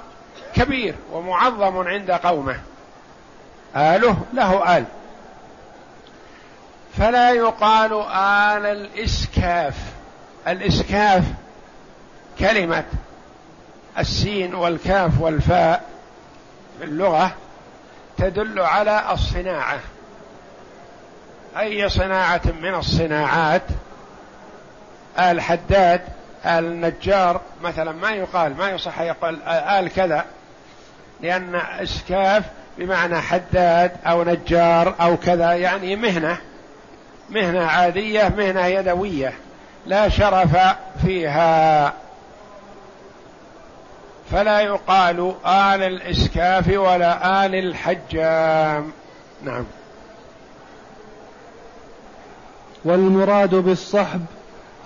كبير 0.55 0.95
ومعظم 1.11 1.77
عند 1.77 2.11
قومه. 2.11 2.59
آله 3.75 4.17
له 4.33 4.77
آل. 4.77 4.85
فلا 6.97 7.31
يقال 7.31 7.93
آل 8.11 8.65
الإسكاف. 8.65 9.75
الإسكاف 10.47 11.23
كلمة 12.39 12.83
السين 13.97 14.55
والكاف 14.55 15.21
والفاء. 15.21 15.96
في 16.79 16.83
اللغة 16.85 17.31
تدل 18.17 18.59
على 18.59 19.03
الصناعة. 19.11 19.79
أي 21.59 21.89
صناعة 21.89 22.41
من 22.61 22.75
الصناعات؟ 22.75 23.63
آل 25.19 25.41
حداد 25.41 26.01
آل 26.45 26.81
نجار 26.81 27.41
مثلا 27.61 27.91
ما 27.91 28.09
يقال 28.09 28.57
ما 28.57 28.69
يصح 28.69 29.01
يقال 29.01 29.43
آل 29.47 29.89
كذا 29.89 30.25
لأن 31.21 31.55
إسكاف 31.55 32.43
بمعنى 32.77 33.21
حداد 33.21 33.91
أو 34.05 34.23
نجار 34.23 34.95
أو 35.01 35.17
كذا 35.17 35.53
يعني 35.53 35.95
مهنة 35.95 36.37
مهنة 37.29 37.65
عادية 37.65 38.33
مهنة 38.37 38.65
يدوية 38.65 39.33
لا 39.85 40.09
شرف 40.09 40.57
فيها. 41.05 41.93
فلا 44.31 44.59
يقال 44.59 45.19
آل 45.45 45.83
الإسكاف 45.83 46.67
ولا 46.67 47.45
آل 47.45 47.55
الحجام. 47.55 48.91
نعم. 49.43 49.63
والمراد 52.85 53.55
بالصحب 53.55 54.25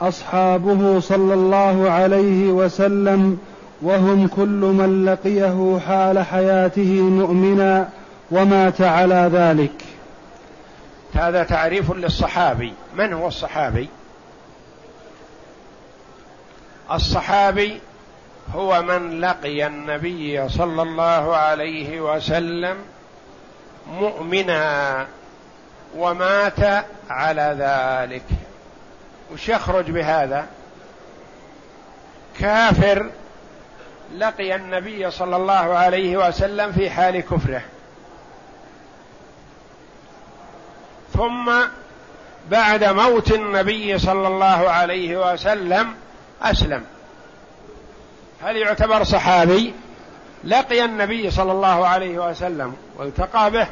أصحابه 0.01 0.99
صلى 0.99 1.33
الله 1.33 1.89
عليه 1.89 2.51
وسلم 2.51 3.39
وهم 3.81 4.27
كل 4.27 4.49
من 4.49 5.05
لقيه 5.05 5.79
حال 5.87 6.19
حياته 6.19 7.01
مؤمنا 7.01 7.89
ومات 8.31 8.81
على 8.81 9.29
ذلك. 9.33 9.83
هذا 11.13 11.43
تعريف 11.43 11.91
للصحابي. 11.91 12.73
من 12.95 13.13
هو 13.13 13.27
الصحابي؟ 13.27 13.89
الصحابي 16.91 17.81
هو 18.55 18.81
من 18.81 19.21
لقي 19.21 19.67
النبي 19.67 20.49
صلى 20.49 20.81
الله 20.81 21.35
عليه 21.35 22.01
وسلم 22.01 22.77
مؤمنا 23.87 25.07
ومات 25.95 26.85
على 27.09 27.55
ذلك. 27.59 28.23
وش 29.33 29.49
يخرج 29.49 29.91
بهذا؟ 29.91 30.47
كافر 32.39 33.09
لقي 34.17 34.55
النبي 34.55 35.11
صلى 35.11 35.35
الله 35.35 35.53
عليه 35.53 36.27
وسلم 36.27 36.71
في 36.71 36.89
حال 36.89 37.19
كفره. 37.19 37.61
ثم 41.13 41.51
بعد 42.49 42.83
موت 42.83 43.31
النبي 43.31 43.99
صلى 43.99 44.27
الله 44.27 44.69
عليه 44.69 45.33
وسلم 45.33 45.93
أسلم. 46.41 46.85
هل 48.43 48.57
يعتبر 48.57 49.03
صحابي؟ 49.03 49.73
لقي 50.43 50.85
النبي 50.85 51.31
صلى 51.31 51.51
الله 51.51 51.87
عليه 51.87 52.29
وسلم 52.29 52.75
والتقى 52.97 53.51
به 53.51 53.67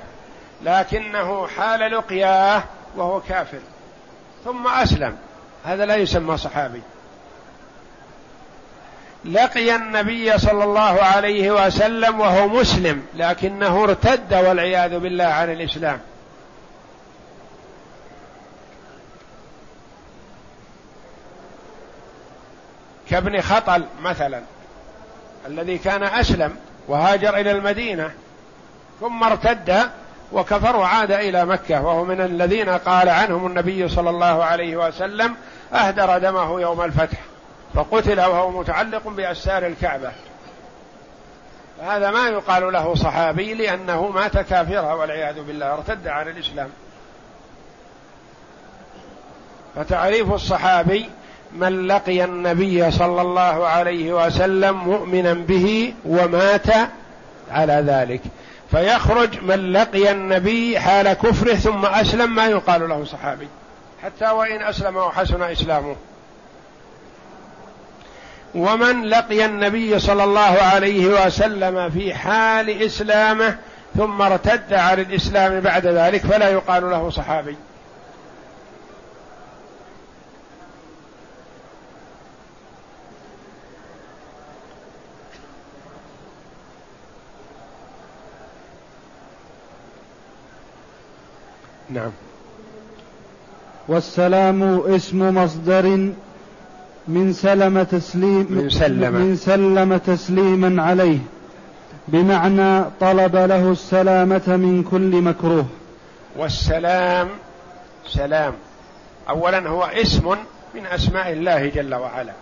لكنه 0.63 1.47
حال 1.47 1.91
لقياه 1.91 2.63
وهو 2.95 3.21
كافر. 3.21 3.59
ثم 4.45 4.67
أسلم. 4.67 5.17
هذا 5.65 5.85
لا 5.85 5.95
يسمى 5.95 6.37
صحابي. 6.37 6.81
لقي 9.25 9.75
النبي 9.75 10.37
صلى 10.37 10.63
الله 10.63 11.03
عليه 11.03 11.65
وسلم 11.65 12.19
وهو 12.19 12.47
مسلم 12.47 13.05
لكنه 13.15 13.83
ارتد 13.83 14.33
والعياذ 14.33 14.99
بالله 14.99 15.23
عن 15.23 15.51
الإسلام. 15.51 15.99
كابن 23.09 23.41
خطل 23.41 23.85
مثلا. 24.01 24.41
الذي 25.47 25.77
كان 25.77 26.03
أسلم 26.03 26.55
وهاجر 26.87 27.37
إلى 27.37 27.51
المدينة 27.51 28.11
ثم 28.99 29.23
ارتد 29.23 29.89
وكفر 30.31 30.75
وعاد 30.75 31.11
إلى 31.11 31.45
مكة 31.45 31.81
وهو 31.81 32.05
من 32.05 32.21
الذين 32.21 32.69
قال 32.69 33.09
عنهم 33.09 33.47
النبي 33.47 33.87
صلى 33.87 34.09
الله 34.09 34.43
عليه 34.43 34.77
وسلم 34.77 35.35
أهدر 35.73 36.17
دمه 36.17 36.61
يوم 36.61 36.81
الفتح 36.81 37.17
فقتل 37.73 38.19
وهو 38.19 38.51
متعلق 38.51 39.07
باستار 39.07 39.65
الكعبة. 39.65 40.11
هذا 41.81 42.11
ما 42.11 42.27
يقال 42.27 42.73
له 42.73 42.95
صحابي 42.95 43.53
لأنه 43.53 44.07
مات 44.07 44.37
كافرا 44.37 44.93
والعياذ 44.93 45.43
بالله 45.43 45.73
ارتد 45.73 46.07
عن 46.07 46.27
الإسلام. 46.27 46.69
فتعريف 49.75 50.33
الصحابي 50.33 51.09
من 51.53 51.87
لقي 51.87 52.23
النبي 52.23 52.91
صلى 52.91 53.21
الله 53.21 53.67
عليه 53.67 54.25
وسلم 54.25 54.77
مؤمنا 54.77 55.33
به 55.33 55.93
ومات 56.05 56.67
على 57.51 57.83
ذلك. 57.87 58.21
فيخرج 58.71 59.43
من 59.43 59.73
لقي 59.73 60.11
النبي 60.11 60.79
حال 60.79 61.13
كفره 61.13 61.55
ثم 61.55 61.85
أسلم 61.85 62.35
ما 62.35 62.45
يقال 62.45 62.89
له 62.89 63.05
صحابي. 63.05 63.47
حتى 64.03 64.29
وإن 64.29 64.61
اسلم 64.61 64.95
وحسن 64.95 65.41
إسلامه. 65.41 65.95
ومن 68.55 69.05
لقي 69.05 69.45
النبي 69.45 69.99
صلى 69.99 70.23
الله 70.23 70.39
عليه 70.41 71.25
وسلم 71.25 71.89
في 71.89 72.13
حال 72.13 72.83
إسلامه 72.83 73.57
ثم 73.97 74.21
ارتد 74.21 74.73
عن 74.73 74.99
الإسلام 74.99 75.59
بعد 75.59 75.87
ذلك 75.87 76.21
فلا 76.21 76.49
يقال 76.49 76.89
له 76.89 77.09
صحابي. 77.09 77.55
نعم. 91.99 92.11
والسلام 93.87 94.63
اسم 94.95 95.35
مصدر 95.35 96.11
من 97.07 97.33
سلم 97.33 97.83
تسليم 97.83 98.47
من 98.49 98.69
سلم. 98.69 99.13
من 99.13 99.35
سلم 99.35 99.97
تسليما 99.97 100.83
عليه. 100.83 101.19
بمعنى 102.07 102.83
طلب 102.99 103.35
له 103.35 103.71
السلامة 103.71 104.47
من 104.47 104.83
كل 104.91 105.21
مكروه. 105.21 105.65
والسلام 106.37 107.29
سلام. 108.07 108.53
أولا 109.29 109.69
هو 109.69 109.83
اسم 109.83 110.35
من 110.75 110.85
أسماء 110.85 111.31
الله 111.31 111.67
جل 111.69 111.95
وعلا. 111.95 112.33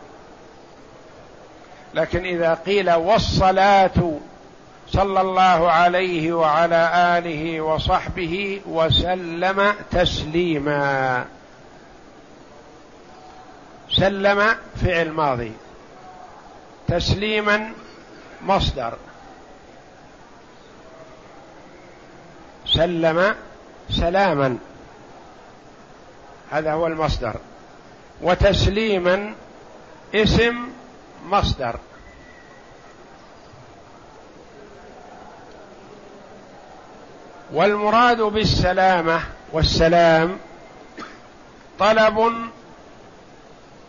لكن 1.95 2.25
إذا 2.25 2.53
قيل 2.53 2.91
والصلاة 2.91 4.13
صلى 4.89 5.21
الله 5.21 5.71
عليه 5.71 6.33
وعلى 6.33 6.91
آله 7.17 7.61
وصحبه 7.61 8.61
وسلم 8.65 9.73
تسليما. 9.91 11.25
سلم 13.89 14.55
فعل 14.81 15.11
ماضي. 15.11 15.51
تسليما 16.87 17.71
مصدر. 18.43 18.97
سلم 22.65 23.35
سلاما. 23.89 24.57
هذا 26.51 26.73
هو 26.73 26.87
المصدر. 26.87 27.35
وتسليما 28.21 29.33
اسم 30.15 30.69
مصدر. 31.29 31.79
والمراد 37.53 38.21
بالسلامة 38.21 39.19
والسلام 39.53 40.37
طلب 41.79 42.33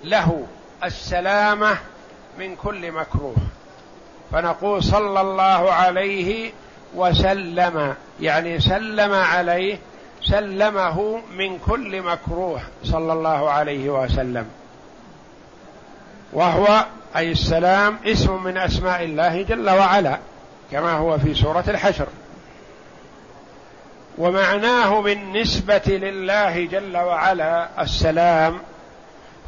له 0.04 0.46
السلامة 0.84 1.76
من 2.38 2.56
كل 2.56 2.92
مكروه. 2.92 3.36
فنقول 4.32 4.82
صلى 4.82 5.20
الله 5.20 5.72
عليه 5.72 6.52
وسلم 6.94 7.94
يعني 8.20 8.60
سلم 8.60 9.12
عليه 9.12 9.78
سلمه 10.22 11.20
من 11.36 11.58
كل 11.58 12.02
مكروه 12.02 12.60
صلى 12.84 13.12
الله 13.12 13.50
عليه 13.50 13.90
وسلم. 13.90 14.46
وهو 16.32 16.84
أي 17.16 17.32
السلام 17.32 17.98
اسم 18.06 18.42
من 18.44 18.56
أسماء 18.56 19.04
الله 19.04 19.42
جل 19.42 19.70
وعلا 19.70 20.18
كما 20.72 20.92
هو 20.92 21.18
في 21.18 21.34
سورة 21.34 21.64
الحشر. 21.68 22.06
ومعناه 24.18 25.00
بالنسبة 25.00 25.82
لله 25.86 26.64
جل 26.64 26.96
وعلا 26.96 27.82
السلام 27.82 28.58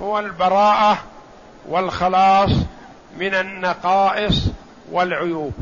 هو 0.00 0.18
البراءة 0.18 0.98
والخلاص 1.68 2.50
من 3.16 3.34
النقائص 3.34 4.46
والعيوب. 4.92 5.52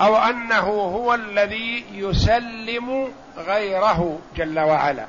أو 0.00 0.16
أنه 0.16 0.68
هو 0.68 1.14
الذي 1.14 1.84
يسلم 1.92 3.08
غيره 3.36 4.18
جل 4.36 4.58
وعلا. 4.58 5.06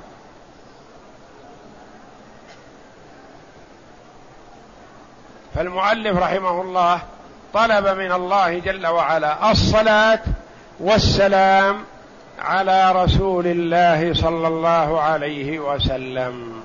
فالمؤلف 5.56 6.18
رحمه 6.18 6.62
الله 6.62 7.02
طلب 7.54 7.88
من 7.88 8.12
الله 8.12 8.60
جل 8.60 8.88
وعلا 8.88 9.52
الصلاة 9.52 10.20
والسلام 10.80 11.84
على 12.40 12.92
رسول 12.92 13.48
الله 13.48 14.14
صلى 14.14 14.48
الله 14.48 15.02
عليه 15.02 15.60
وسلم. 15.60 16.62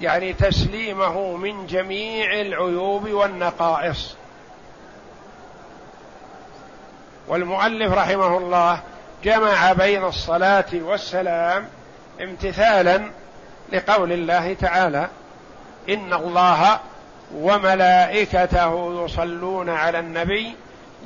يعني 0.00 0.32
تسليمه 0.32 1.36
من 1.36 1.66
جميع 1.66 2.40
العيوب 2.40 3.08
والنقائص. 3.10 4.16
والمؤلف 7.28 7.92
رحمه 7.92 8.38
الله 8.38 8.80
جمع 9.24 9.72
بين 9.72 10.04
الصلاة 10.04 10.64
والسلام 10.74 11.68
امتثالا 12.22 13.02
لقول 13.72 14.12
الله 14.12 14.54
تعالى 14.54 15.08
إن 15.88 16.12
الله 16.12 16.80
وملائكته 17.34 19.04
يصلون 19.04 19.70
على 19.70 19.98
النبي 19.98 20.54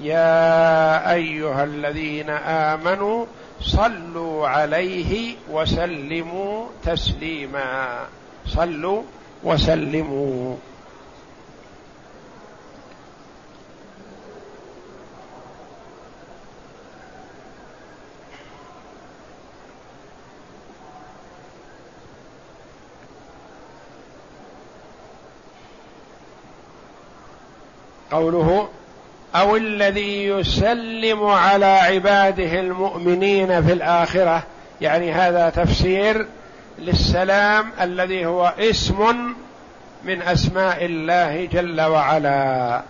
يا 0.00 1.12
أيها 1.12 1.64
الذين 1.64 2.30
آمنوا 2.30 3.26
صلوا 3.60 4.48
عليه 4.48 5.36
وسلموا 5.50 6.66
تسليما. 6.84 8.06
صلوا 8.46 9.02
وسلموا. 9.44 10.56
قوله 28.10 28.68
أو 29.40 29.56
الذي 29.56 30.26
يسلم 30.26 31.26
على 31.26 31.66
عباده 31.66 32.60
المؤمنين 32.60 33.66
في 33.66 33.72
الآخرة. 33.72 34.42
يعني 34.80 35.12
هذا 35.12 35.50
تفسير 35.50 36.26
للسلام 36.78 37.70
الذي 37.80 38.26
هو 38.26 38.52
اسم 38.58 39.16
من 40.04 40.22
أسماء 40.22 40.84
الله 40.84 41.44
جل 41.44 41.80
وعلا. 41.80 42.82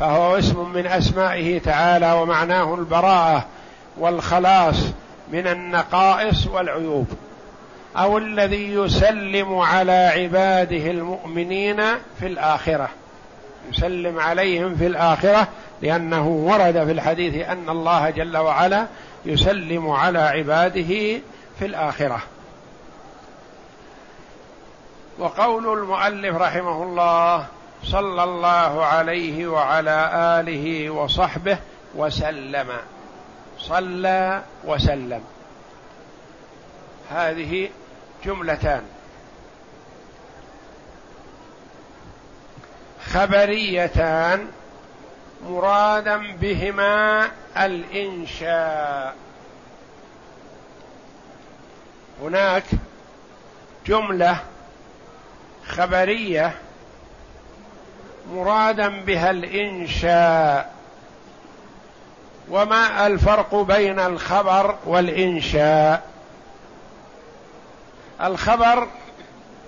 فهو 0.00 0.38
اسم 0.38 0.72
من 0.74 0.86
أسمائه 0.86 1.58
تعالى 1.58 2.12
ومعناه 2.12 2.74
البراءة 2.74 3.46
والخلاص 3.98 4.76
من 5.32 5.46
النقائص 5.46 6.46
والعيوب. 6.46 7.06
أو 7.96 8.18
الذي 8.18 8.72
يسلم 8.72 9.58
على 9.58 10.12
عباده 10.14 10.90
المؤمنين 10.90 11.82
في 12.20 12.26
الآخرة. 12.26 12.88
يسلم 13.70 14.20
عليهم 14.20 14.76
في 14.76 14.86
الآخرة 14.86 15.48
لأنه 15.82 16.28
ورد 16.28 16.84
في 16.84 16.92
الحديث 16.92 17.48
أن 17.48 17.68
الله 17.68 18.10
جل 18.10 18.36
وعلا 18.36 18.86
يسلم 19.26 19.90
على 19.90 20.18
عباده 20.18 21.20
في 21.58 21.62
الآخرة. 21.62 22.20
وقول 25.18 25.78
المؤلف 25.78 26.36
رحمه 26.36 26.82
الله 26.82 27.46
صلى 27.84 28.24
الله 28.24 28.84
عليه 28.84 29.46
وعلى 29.46 30.10
آله 30.40 30.90
وصحبه 30.90 31.58
وسلم. 31.96 32.68
صلى 33.58 34.42
وسلم. 34.64 35.20
هذه 37.10 37.68
جملتان. 38.24 38.82
خبريتان 43.12 44.48
مرادا 45.48 46.16
بهما 46.16 47.30
الإنشاء. 47.56 49.14
هناك 52.22 52.64
جملة 53.86 54.36
خبرية 55.66 56.54
مرادا 58.32 58.88
بها 58.88 59.30
الإنشاء. 59.30 60.74
وما 62.50 63.06
الفرق 63.06 63.54
بين 63.54 63.98
الخبر 64.00 64.76
والإنشاء؟ 64.86 66.02
الخبر 68.22 68.88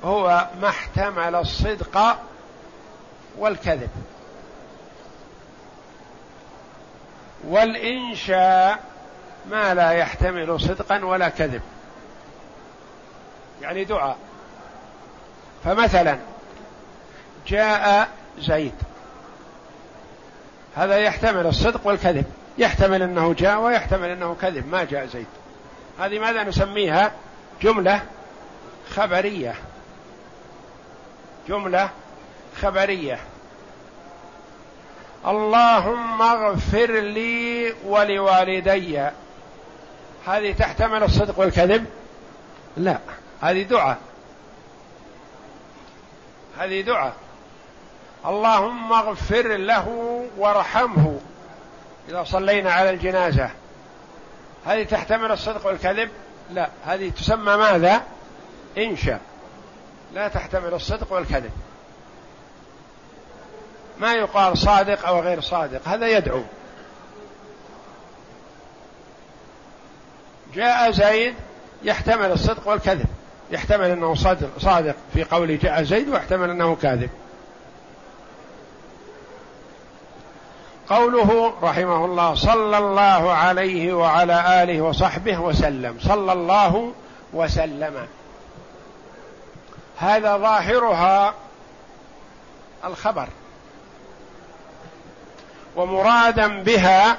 هو 0.04 0.46
ما 0.62 0.68
احتمل 0.68 1.34
الصدق 1.34 2.18
والكذب. 3.38 3.90
والإنشاء 7.44 8.78
ما 9.50 9.74
لا 9.74 9.90
يحتمل 9.90 10.60
صدقا 10.60 11.04
ولا 11.04 11.28
كذب. 11.28 11.62
يعني 13.62 13.84
دعاء. 13.84 14.16
فمثلا 15.64 16.18
جاء 17.46 18.08
زيد. 18.38 18.74
هذا 20.76 20.96
يحتمل 20.96 21.46
الصدق 21.46 21.86
والكذب. 21.86 22.24
يحتمل 22.58 23.02
أنه 23.02 23.34
جاء 23.34 23.58
ويحتمل 23.60 24.08
أنه 24.08 24.36
كذب. 24.40 24.68
ما 24.68 24.84
جاء 24.84 25.06
زيد. 25.06 25.26
هذه 26.00 26.18
ماذا 26.18 26.44
نسميها؟ 26.44 27.12
جملة 27.62 28.02
خبرية. 28.90 29.54
جملة 31.48 31.90
خبرية. 32.62 33.18
اللهم 35.26 36.22
اغفر 36.22 36.90
لي 36.90 37.74
ولوالدي. 37.84 39.08
هذه 40.26 40.52
تحتمل 40.52 41.02
الصدق 41.02 41.38
والكذب؟ 41.38 41.86
لا 42.76 42.98
هذه 43.40 43.62
دعاء. 43.62 43.98
هذه 46.58 46.80
دعاء. 46.80 47.14
اللهم 48.26 48.92
اغفر 48.92 49.56
له 49.56 49.88
وارحمه. 50.38 51.20
إذا 52.08 52.24
صلينا 52.24 52.72
على 52.72 52.90
الجنازة. 52.90 53.50
هذه 54.66 54.82
تحتمل 54.82 55.32
الصدق 55.32 55.66
والكذب؟ 55.66 56.10
لا 56.50 56.68
هذه 56.86 57.10
تسمى 57.10 57.56
ماذا؟ 57.56 58.02
إنشاء. 58.78 59.20
لا 60.14 60.28
تحتمل 60.28 60.74
الصدق 60.74 61.12
والكذب. 61.12 61.50
ما 64.00 64.12
يقال 64.12 64.58
صادق 64.58 65.06
أو 65.06 65.20
غير 65.20 65.40
صادق 65.40 65.88
هذا 65.88 66.08
يدعو. 66.08 66.42
جاء 70.54 70.90
زيد 70.90 71.34
يحتمل 71.82 72.32
الصدق 72.32 72.68
والكذب 72.68 73.06
يحتمل 73.50 73.90
أنه 73.90 74.14
صادق, 74.14 74.48
صادق 74.58 74.94
في 75.14 75.24
قول 75.24 75.58
جاء 75.58 75.82
زيد 75.82 76.08
ويحتمل 76.08 76.50
أنه 76.50 76.76
كاذب. 76.76 77.10
قوله 80.88 81.54
رحمه 81.62 82.04
الله 82.04 82.34
صلى 82.34 82.78
الله 82.78 83.32
عليه 83.32 83.92
وعلى 83.92 84.62
آله 84.62 84.80
وصحبه 84.80 85.40
وسلم 85.40 85.98
صلى 86.00 86.32
الله 86.32 86.92
وسلم. 87.32 88.06
هذا 89.96 90.36
ظاهرها 90.36 91.34
الخبر. 92.84 93.28
ومرادا 95.80 96.62
بها 96.62 97.16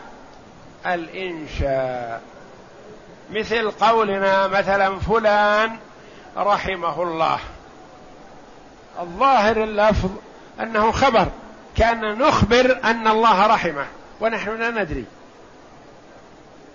الإنشاء. 0.85 2.21
مثل 3.31 3.71
قولنا 3.71 4.47
مثلا 4.47 4.99
فلان 4.99 5.77
رحمه 6.37 7.03
الله. 7.03 7.39
الظاهر 8.99 9.63
اللفظ 9.63 10.09
أنه 10.59 10.91
خبر 10.91 11.27
كأن 11.77 12.17
نخبر 12.17 12.79
أن 12.83 13.07
الله 13.07 13.47
رحمه 13.47 13.85
ونحن 14.21 14.59
لا 14.59 14.69
ندري. 14.69 15.05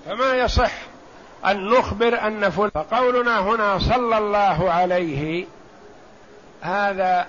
فما 0.07 0.35
يصح 0.35 0.72
أن 1.46 1.70
نخبر 1.70 2.27
أن 2.27 2.51
فلان. 2.51 2.70
فقولنا 2.75 3.38
هنا 3.38 3.79
صلى 3.79 4.18
الله 4.18 4.70
عليه 4.70 5.46
هذا 6.62 7.27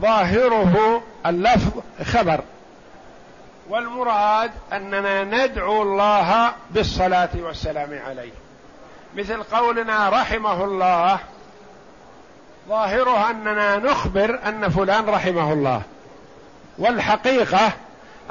ظاهره 0.00 1.02
اللفظ 1.26 1.82
خبر. 2.04 2.40
والمراد 3.68 4.50
أننا 4.72 5.24
ندعو 5.24 5.82
الله 5.82 6.52
بالصلاة 6.70 7.28
والسلام 7.34 8.00
عليه. 8.06 8.32
مثل 9.16 9.42
قولنا 9.42 10.08
رحمه 10.08 10.64
الله 10.64 11.18
ظاهره 12.68 13.30
أننا 13.30 13.76
نخبر 13.76 14.38
أن 14.48 14.68
فلان 14.68 15.04
رحمه 15.06 15.52
الله 15.52 15.82
والحقيقة 16.78 17.72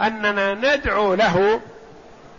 أننا 0.02 0.54
ندعو 0.54 1.14
له 1.14 1.60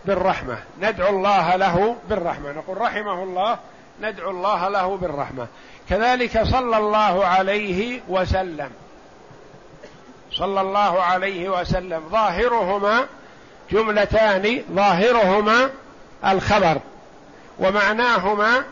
بالرحمة 0.05 0.57
ندعو 0.81 1.09
الله 1.09 1.55
له 1.55 1.95
بالرحمة. 2.09 2.51
نقول 2.51 2.81
رحمه 2.81 3.23
الله 3.23 3.57
ندعو 4.01 4.31
الله 4.31 4.67
له 4.67 4.97
بالرحمة. 4.97 5.47
كذلك 5.89 6.43
صلى 6.43 6.77
الله 6.77 7.25
عليه 7.25 8.01
وسلم. 8.07 8.69
صلى 10.37 10.61
الله 10.61 11.01
عليه 11.01 11.49
وسلم 11.49 12.03
ظاهرهما 12.09 13.05
جملتان 13.71 14.61
ظاهرهما 14.71 15.69
الخبر 16.25 16.77
ومعناهما 17.59 18.63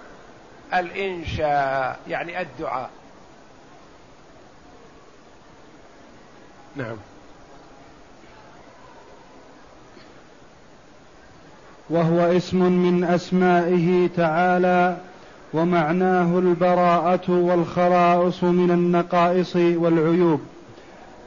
الإنشاء 0.74 2.00
يعني 2.08 2.42
الدعاء. 2.42 2.90
نعم. 6.76 6.98
وهو 11.90 12.20
اسم 12.20 12.58
من 12.58 13.04
أسمائه 13.04 14.10
تعالى 14.18 14.98
ومعناه 15.54 16.40
البراءة 16.40 17.32
والخلاص 17.32 18.44
من 18.44 18.72
النقائص 18.72 19.56
والعيوب. 19.56 20.55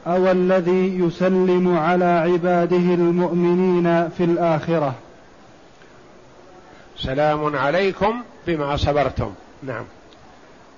أو 0.07 0.31
الذي 0.31 0.99
يسلم 0.99 1.77
على 1.77 2.05
عباده 2.05 2.77
المؤمنين 2.77 4.09
في 4.09 4.23
الآخرة. 4.23 4.93
سلام 6.97 7.55
عليكم 7.55 8.23
بما 8.47 8.77
صبرتم. 8.77 9.33
نعم. 9.63 9.83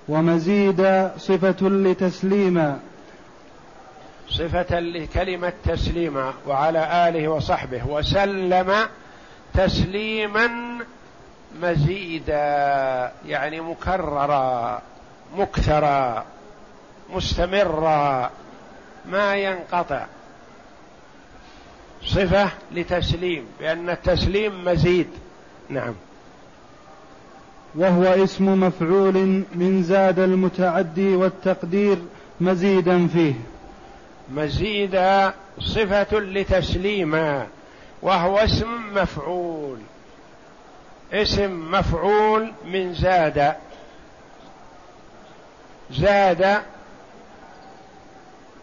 ومزيد 0.08 1.10
صفة 1.18 1.68
لتسليما 1.68 2.78
صفة 4.28 4.80
لكلمة 4.80 5.52
تسليما 5.64 6.32
وعلى 6.46 7.08
آله 7.08 7.28
وصحبه. 7.28 7.86
وسلم 7.88 8.72
تسليما 9.54 10.50
مزيدا 11.62 13.12
يعني 13.26 13.60
مكررا 13.60 14.82
مكثرا 15.36 16.24
مستمرا. 17.14 18.30
ما 19.06 19.36
ينقطع. 19.36 20.06
صفة 22.06 22.48
لتسليم 22.72 23.46
بان 23.60 23.90
التسليم 23.90 24.64
مزيد. 24.64 25.08
نعم. 25.68 25.94
وهو 27.74 28.04
اسم 28.04 28.60
مفعول 28.60 29.44
من 29.54 29.82
زاد 29.82 30.18
المتعدي 30.18 31.16
والتقدير 31.16 31.98
مزيدا 32.40 33.08
فيه. 33.08 33.34
مزيدا 34.34 35.34
صفة 35.58 36.18
لتسليما 36.18 37.46
وهو 38.02 38.38
اسم 38.38 38.94
مفعول. 38.94 39.78
اسم 41.12 41.70
مفعول 41.70 42.52
من 42.64 42.94
زاد. 42.94 43.54
زاد 45.90 46.62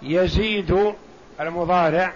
يزيد 0.02 0.96
المضارع 1.40 2.14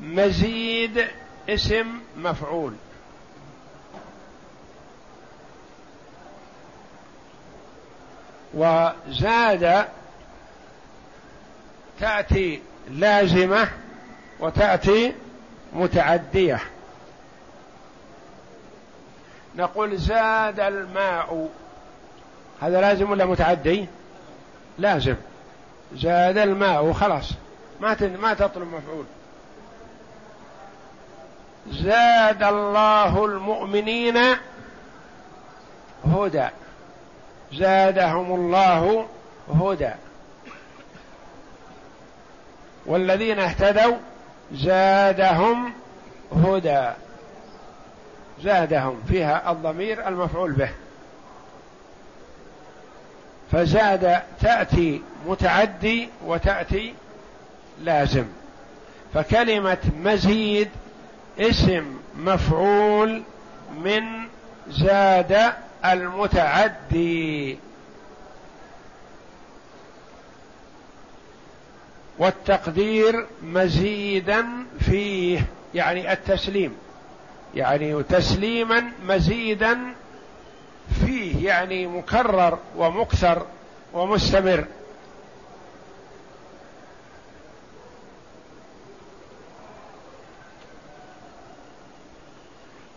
مزيد 0.00 1.06
اسم 1.48 2.00
مفعول. 2.16 2.74
وزاد 8.54 9.88
تأتي 12.00 12.62
لازمة 12.90 13.68
وتأتي 14.40 15.14
متعدية. 15.72 16.60
نقول 19.56 19.96
زاد 19.96 20.60
الماء 20.60 21.48
هذا 22.60 22.80
لازم 22.80 23.10
ولا 23.10 23.26
متعدي؟ 23.26 23.86
لازم. 24.78 25.16
زاد 25.94 26.38
الماء 26.38 26.92
خلاص 26.92 27.32
ما 27.80 27.96
ما 28.20 28.34
تطلب 28.34 28.74
مفعول. 28.74 29.04
زاد 31.70 32.42
الله 32.42 33.24
المؤمنين 33.24 34.18
هدى. 36.04 36.48
زادهم 37.52 38.34
الله 38.34 39.06
هدى. 39.54 39.90
والذين 42.86 43.38
اهتدوا 43.38 43.96
زادهم 44.52 45.72
هدى. 46.36 46.90
زادهم 48.42 49.02
فيها 49.08 49.50
الضمير 49.50 50.08
المفعول 50.08 50.52
به. 50.52 50.70
فزاد 53.52 54.22
تأتي 54.40 55.02
متعدي 55.26 56.08
وتأتي 56.24 56.94
لازم. 57.82 58.24
فكلمة 59.14 59.78
مزيد 60.04 60.68
اسم 61.38 61.96
مفعول 62.18 63.22
من 63.76 64.02
زاد 64.68 65.52
المتعدي. 65.84 67.58
والتقدير 72.18 73.26
مزيدا 73.42 74.46
فيه 74.80 75.46
يعني 75.74 76.12
التسليم. 76.12 76.76
يعني 77.54 78.02
تسليما 78.02 78.84
مزيدا 79.06 79.78
فيه 81.12 81.48
يعني 81.48 81.86
مكرر 81.86 82.58
ومكثر 82.76 83.46
ومستمر. 83.92 84.64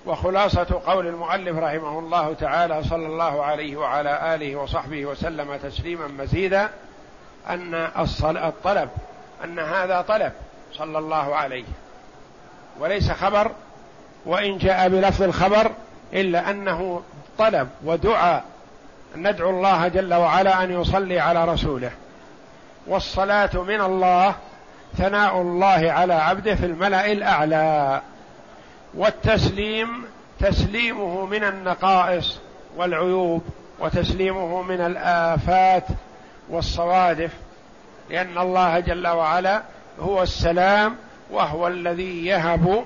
وخلاصة 0.06 0.82
قول 0.86 1.08
المؤلف 1.08 1.58
رحمه 1.58 2.00
الله 2.00 2.34
تعالى 2.34 2.84
صلى 2.84 3.06
الله 3.06 3.44
عليه 3.44 3.78
وعلى 3.78 4.36
آله 4.36 4.56
وصحبه 4.56 5.06
وسلم 5.06 5.56
تسليما 5.56 6.08
مزيدا 6.08 6.70
أن 7.50 7.74
الطلب 8.24 8.90
أن 9.44 9.60
هذا 9.60 10.02
طلب 10.02 10.32
صلى 10.74 10.98
الله 10.98 11.36
عليه. 11.36 11.66
وليس 12.80 13.12
خبر 13.12 13.52
وإن 14.26 14.58
جاء 14.58 14.90
بلفظ 14.90 15.24
الخبر 15.24 15.72
إلا 16.14 16.50
أنه 16.50 17.04
طلب 17.38 17.70
ودعاء 17.86 18.44
ندعو 19.16 19.50
الله 19.50 19.88
جل 19.88 20.14
وعلا 20.14 20.64
أن 20.64 20.82
يصلي 20.82 21.20
على 21.20 21.46
رسوله. 21.46 21.92
والصلاة 22.88 23.50
من 23.54 23.82
الله 23.82 24.36
ثناء 24.98 25.42
الله 25.42 25.92
على 25.92 26.14
عبده 26.14 26.56
في 26.56 26.66
الملأ 26.66 27.12
الأعلى. 27.12 28.02
والتسليم 28.94 30.06
تسليمه 30.40 31.26
من 31.26 31.44
النقائص 31.44 32.40
والعيوب 32.78 33.44
وتسليمه 33.80 34.62
من 34.62 34.82
الآفات 34.82 35.84
والصوادف 36.50 37.32
لأن 38.10 38.38
الله 38.38 38.80
جل 38.80 39.08
وعلا 39.08 39.62
هو 40.00 40.24
السلام 40.24 40.96
وهو 41.32 41.68
الذي 41.68 42.26
يهب 42.26 42.86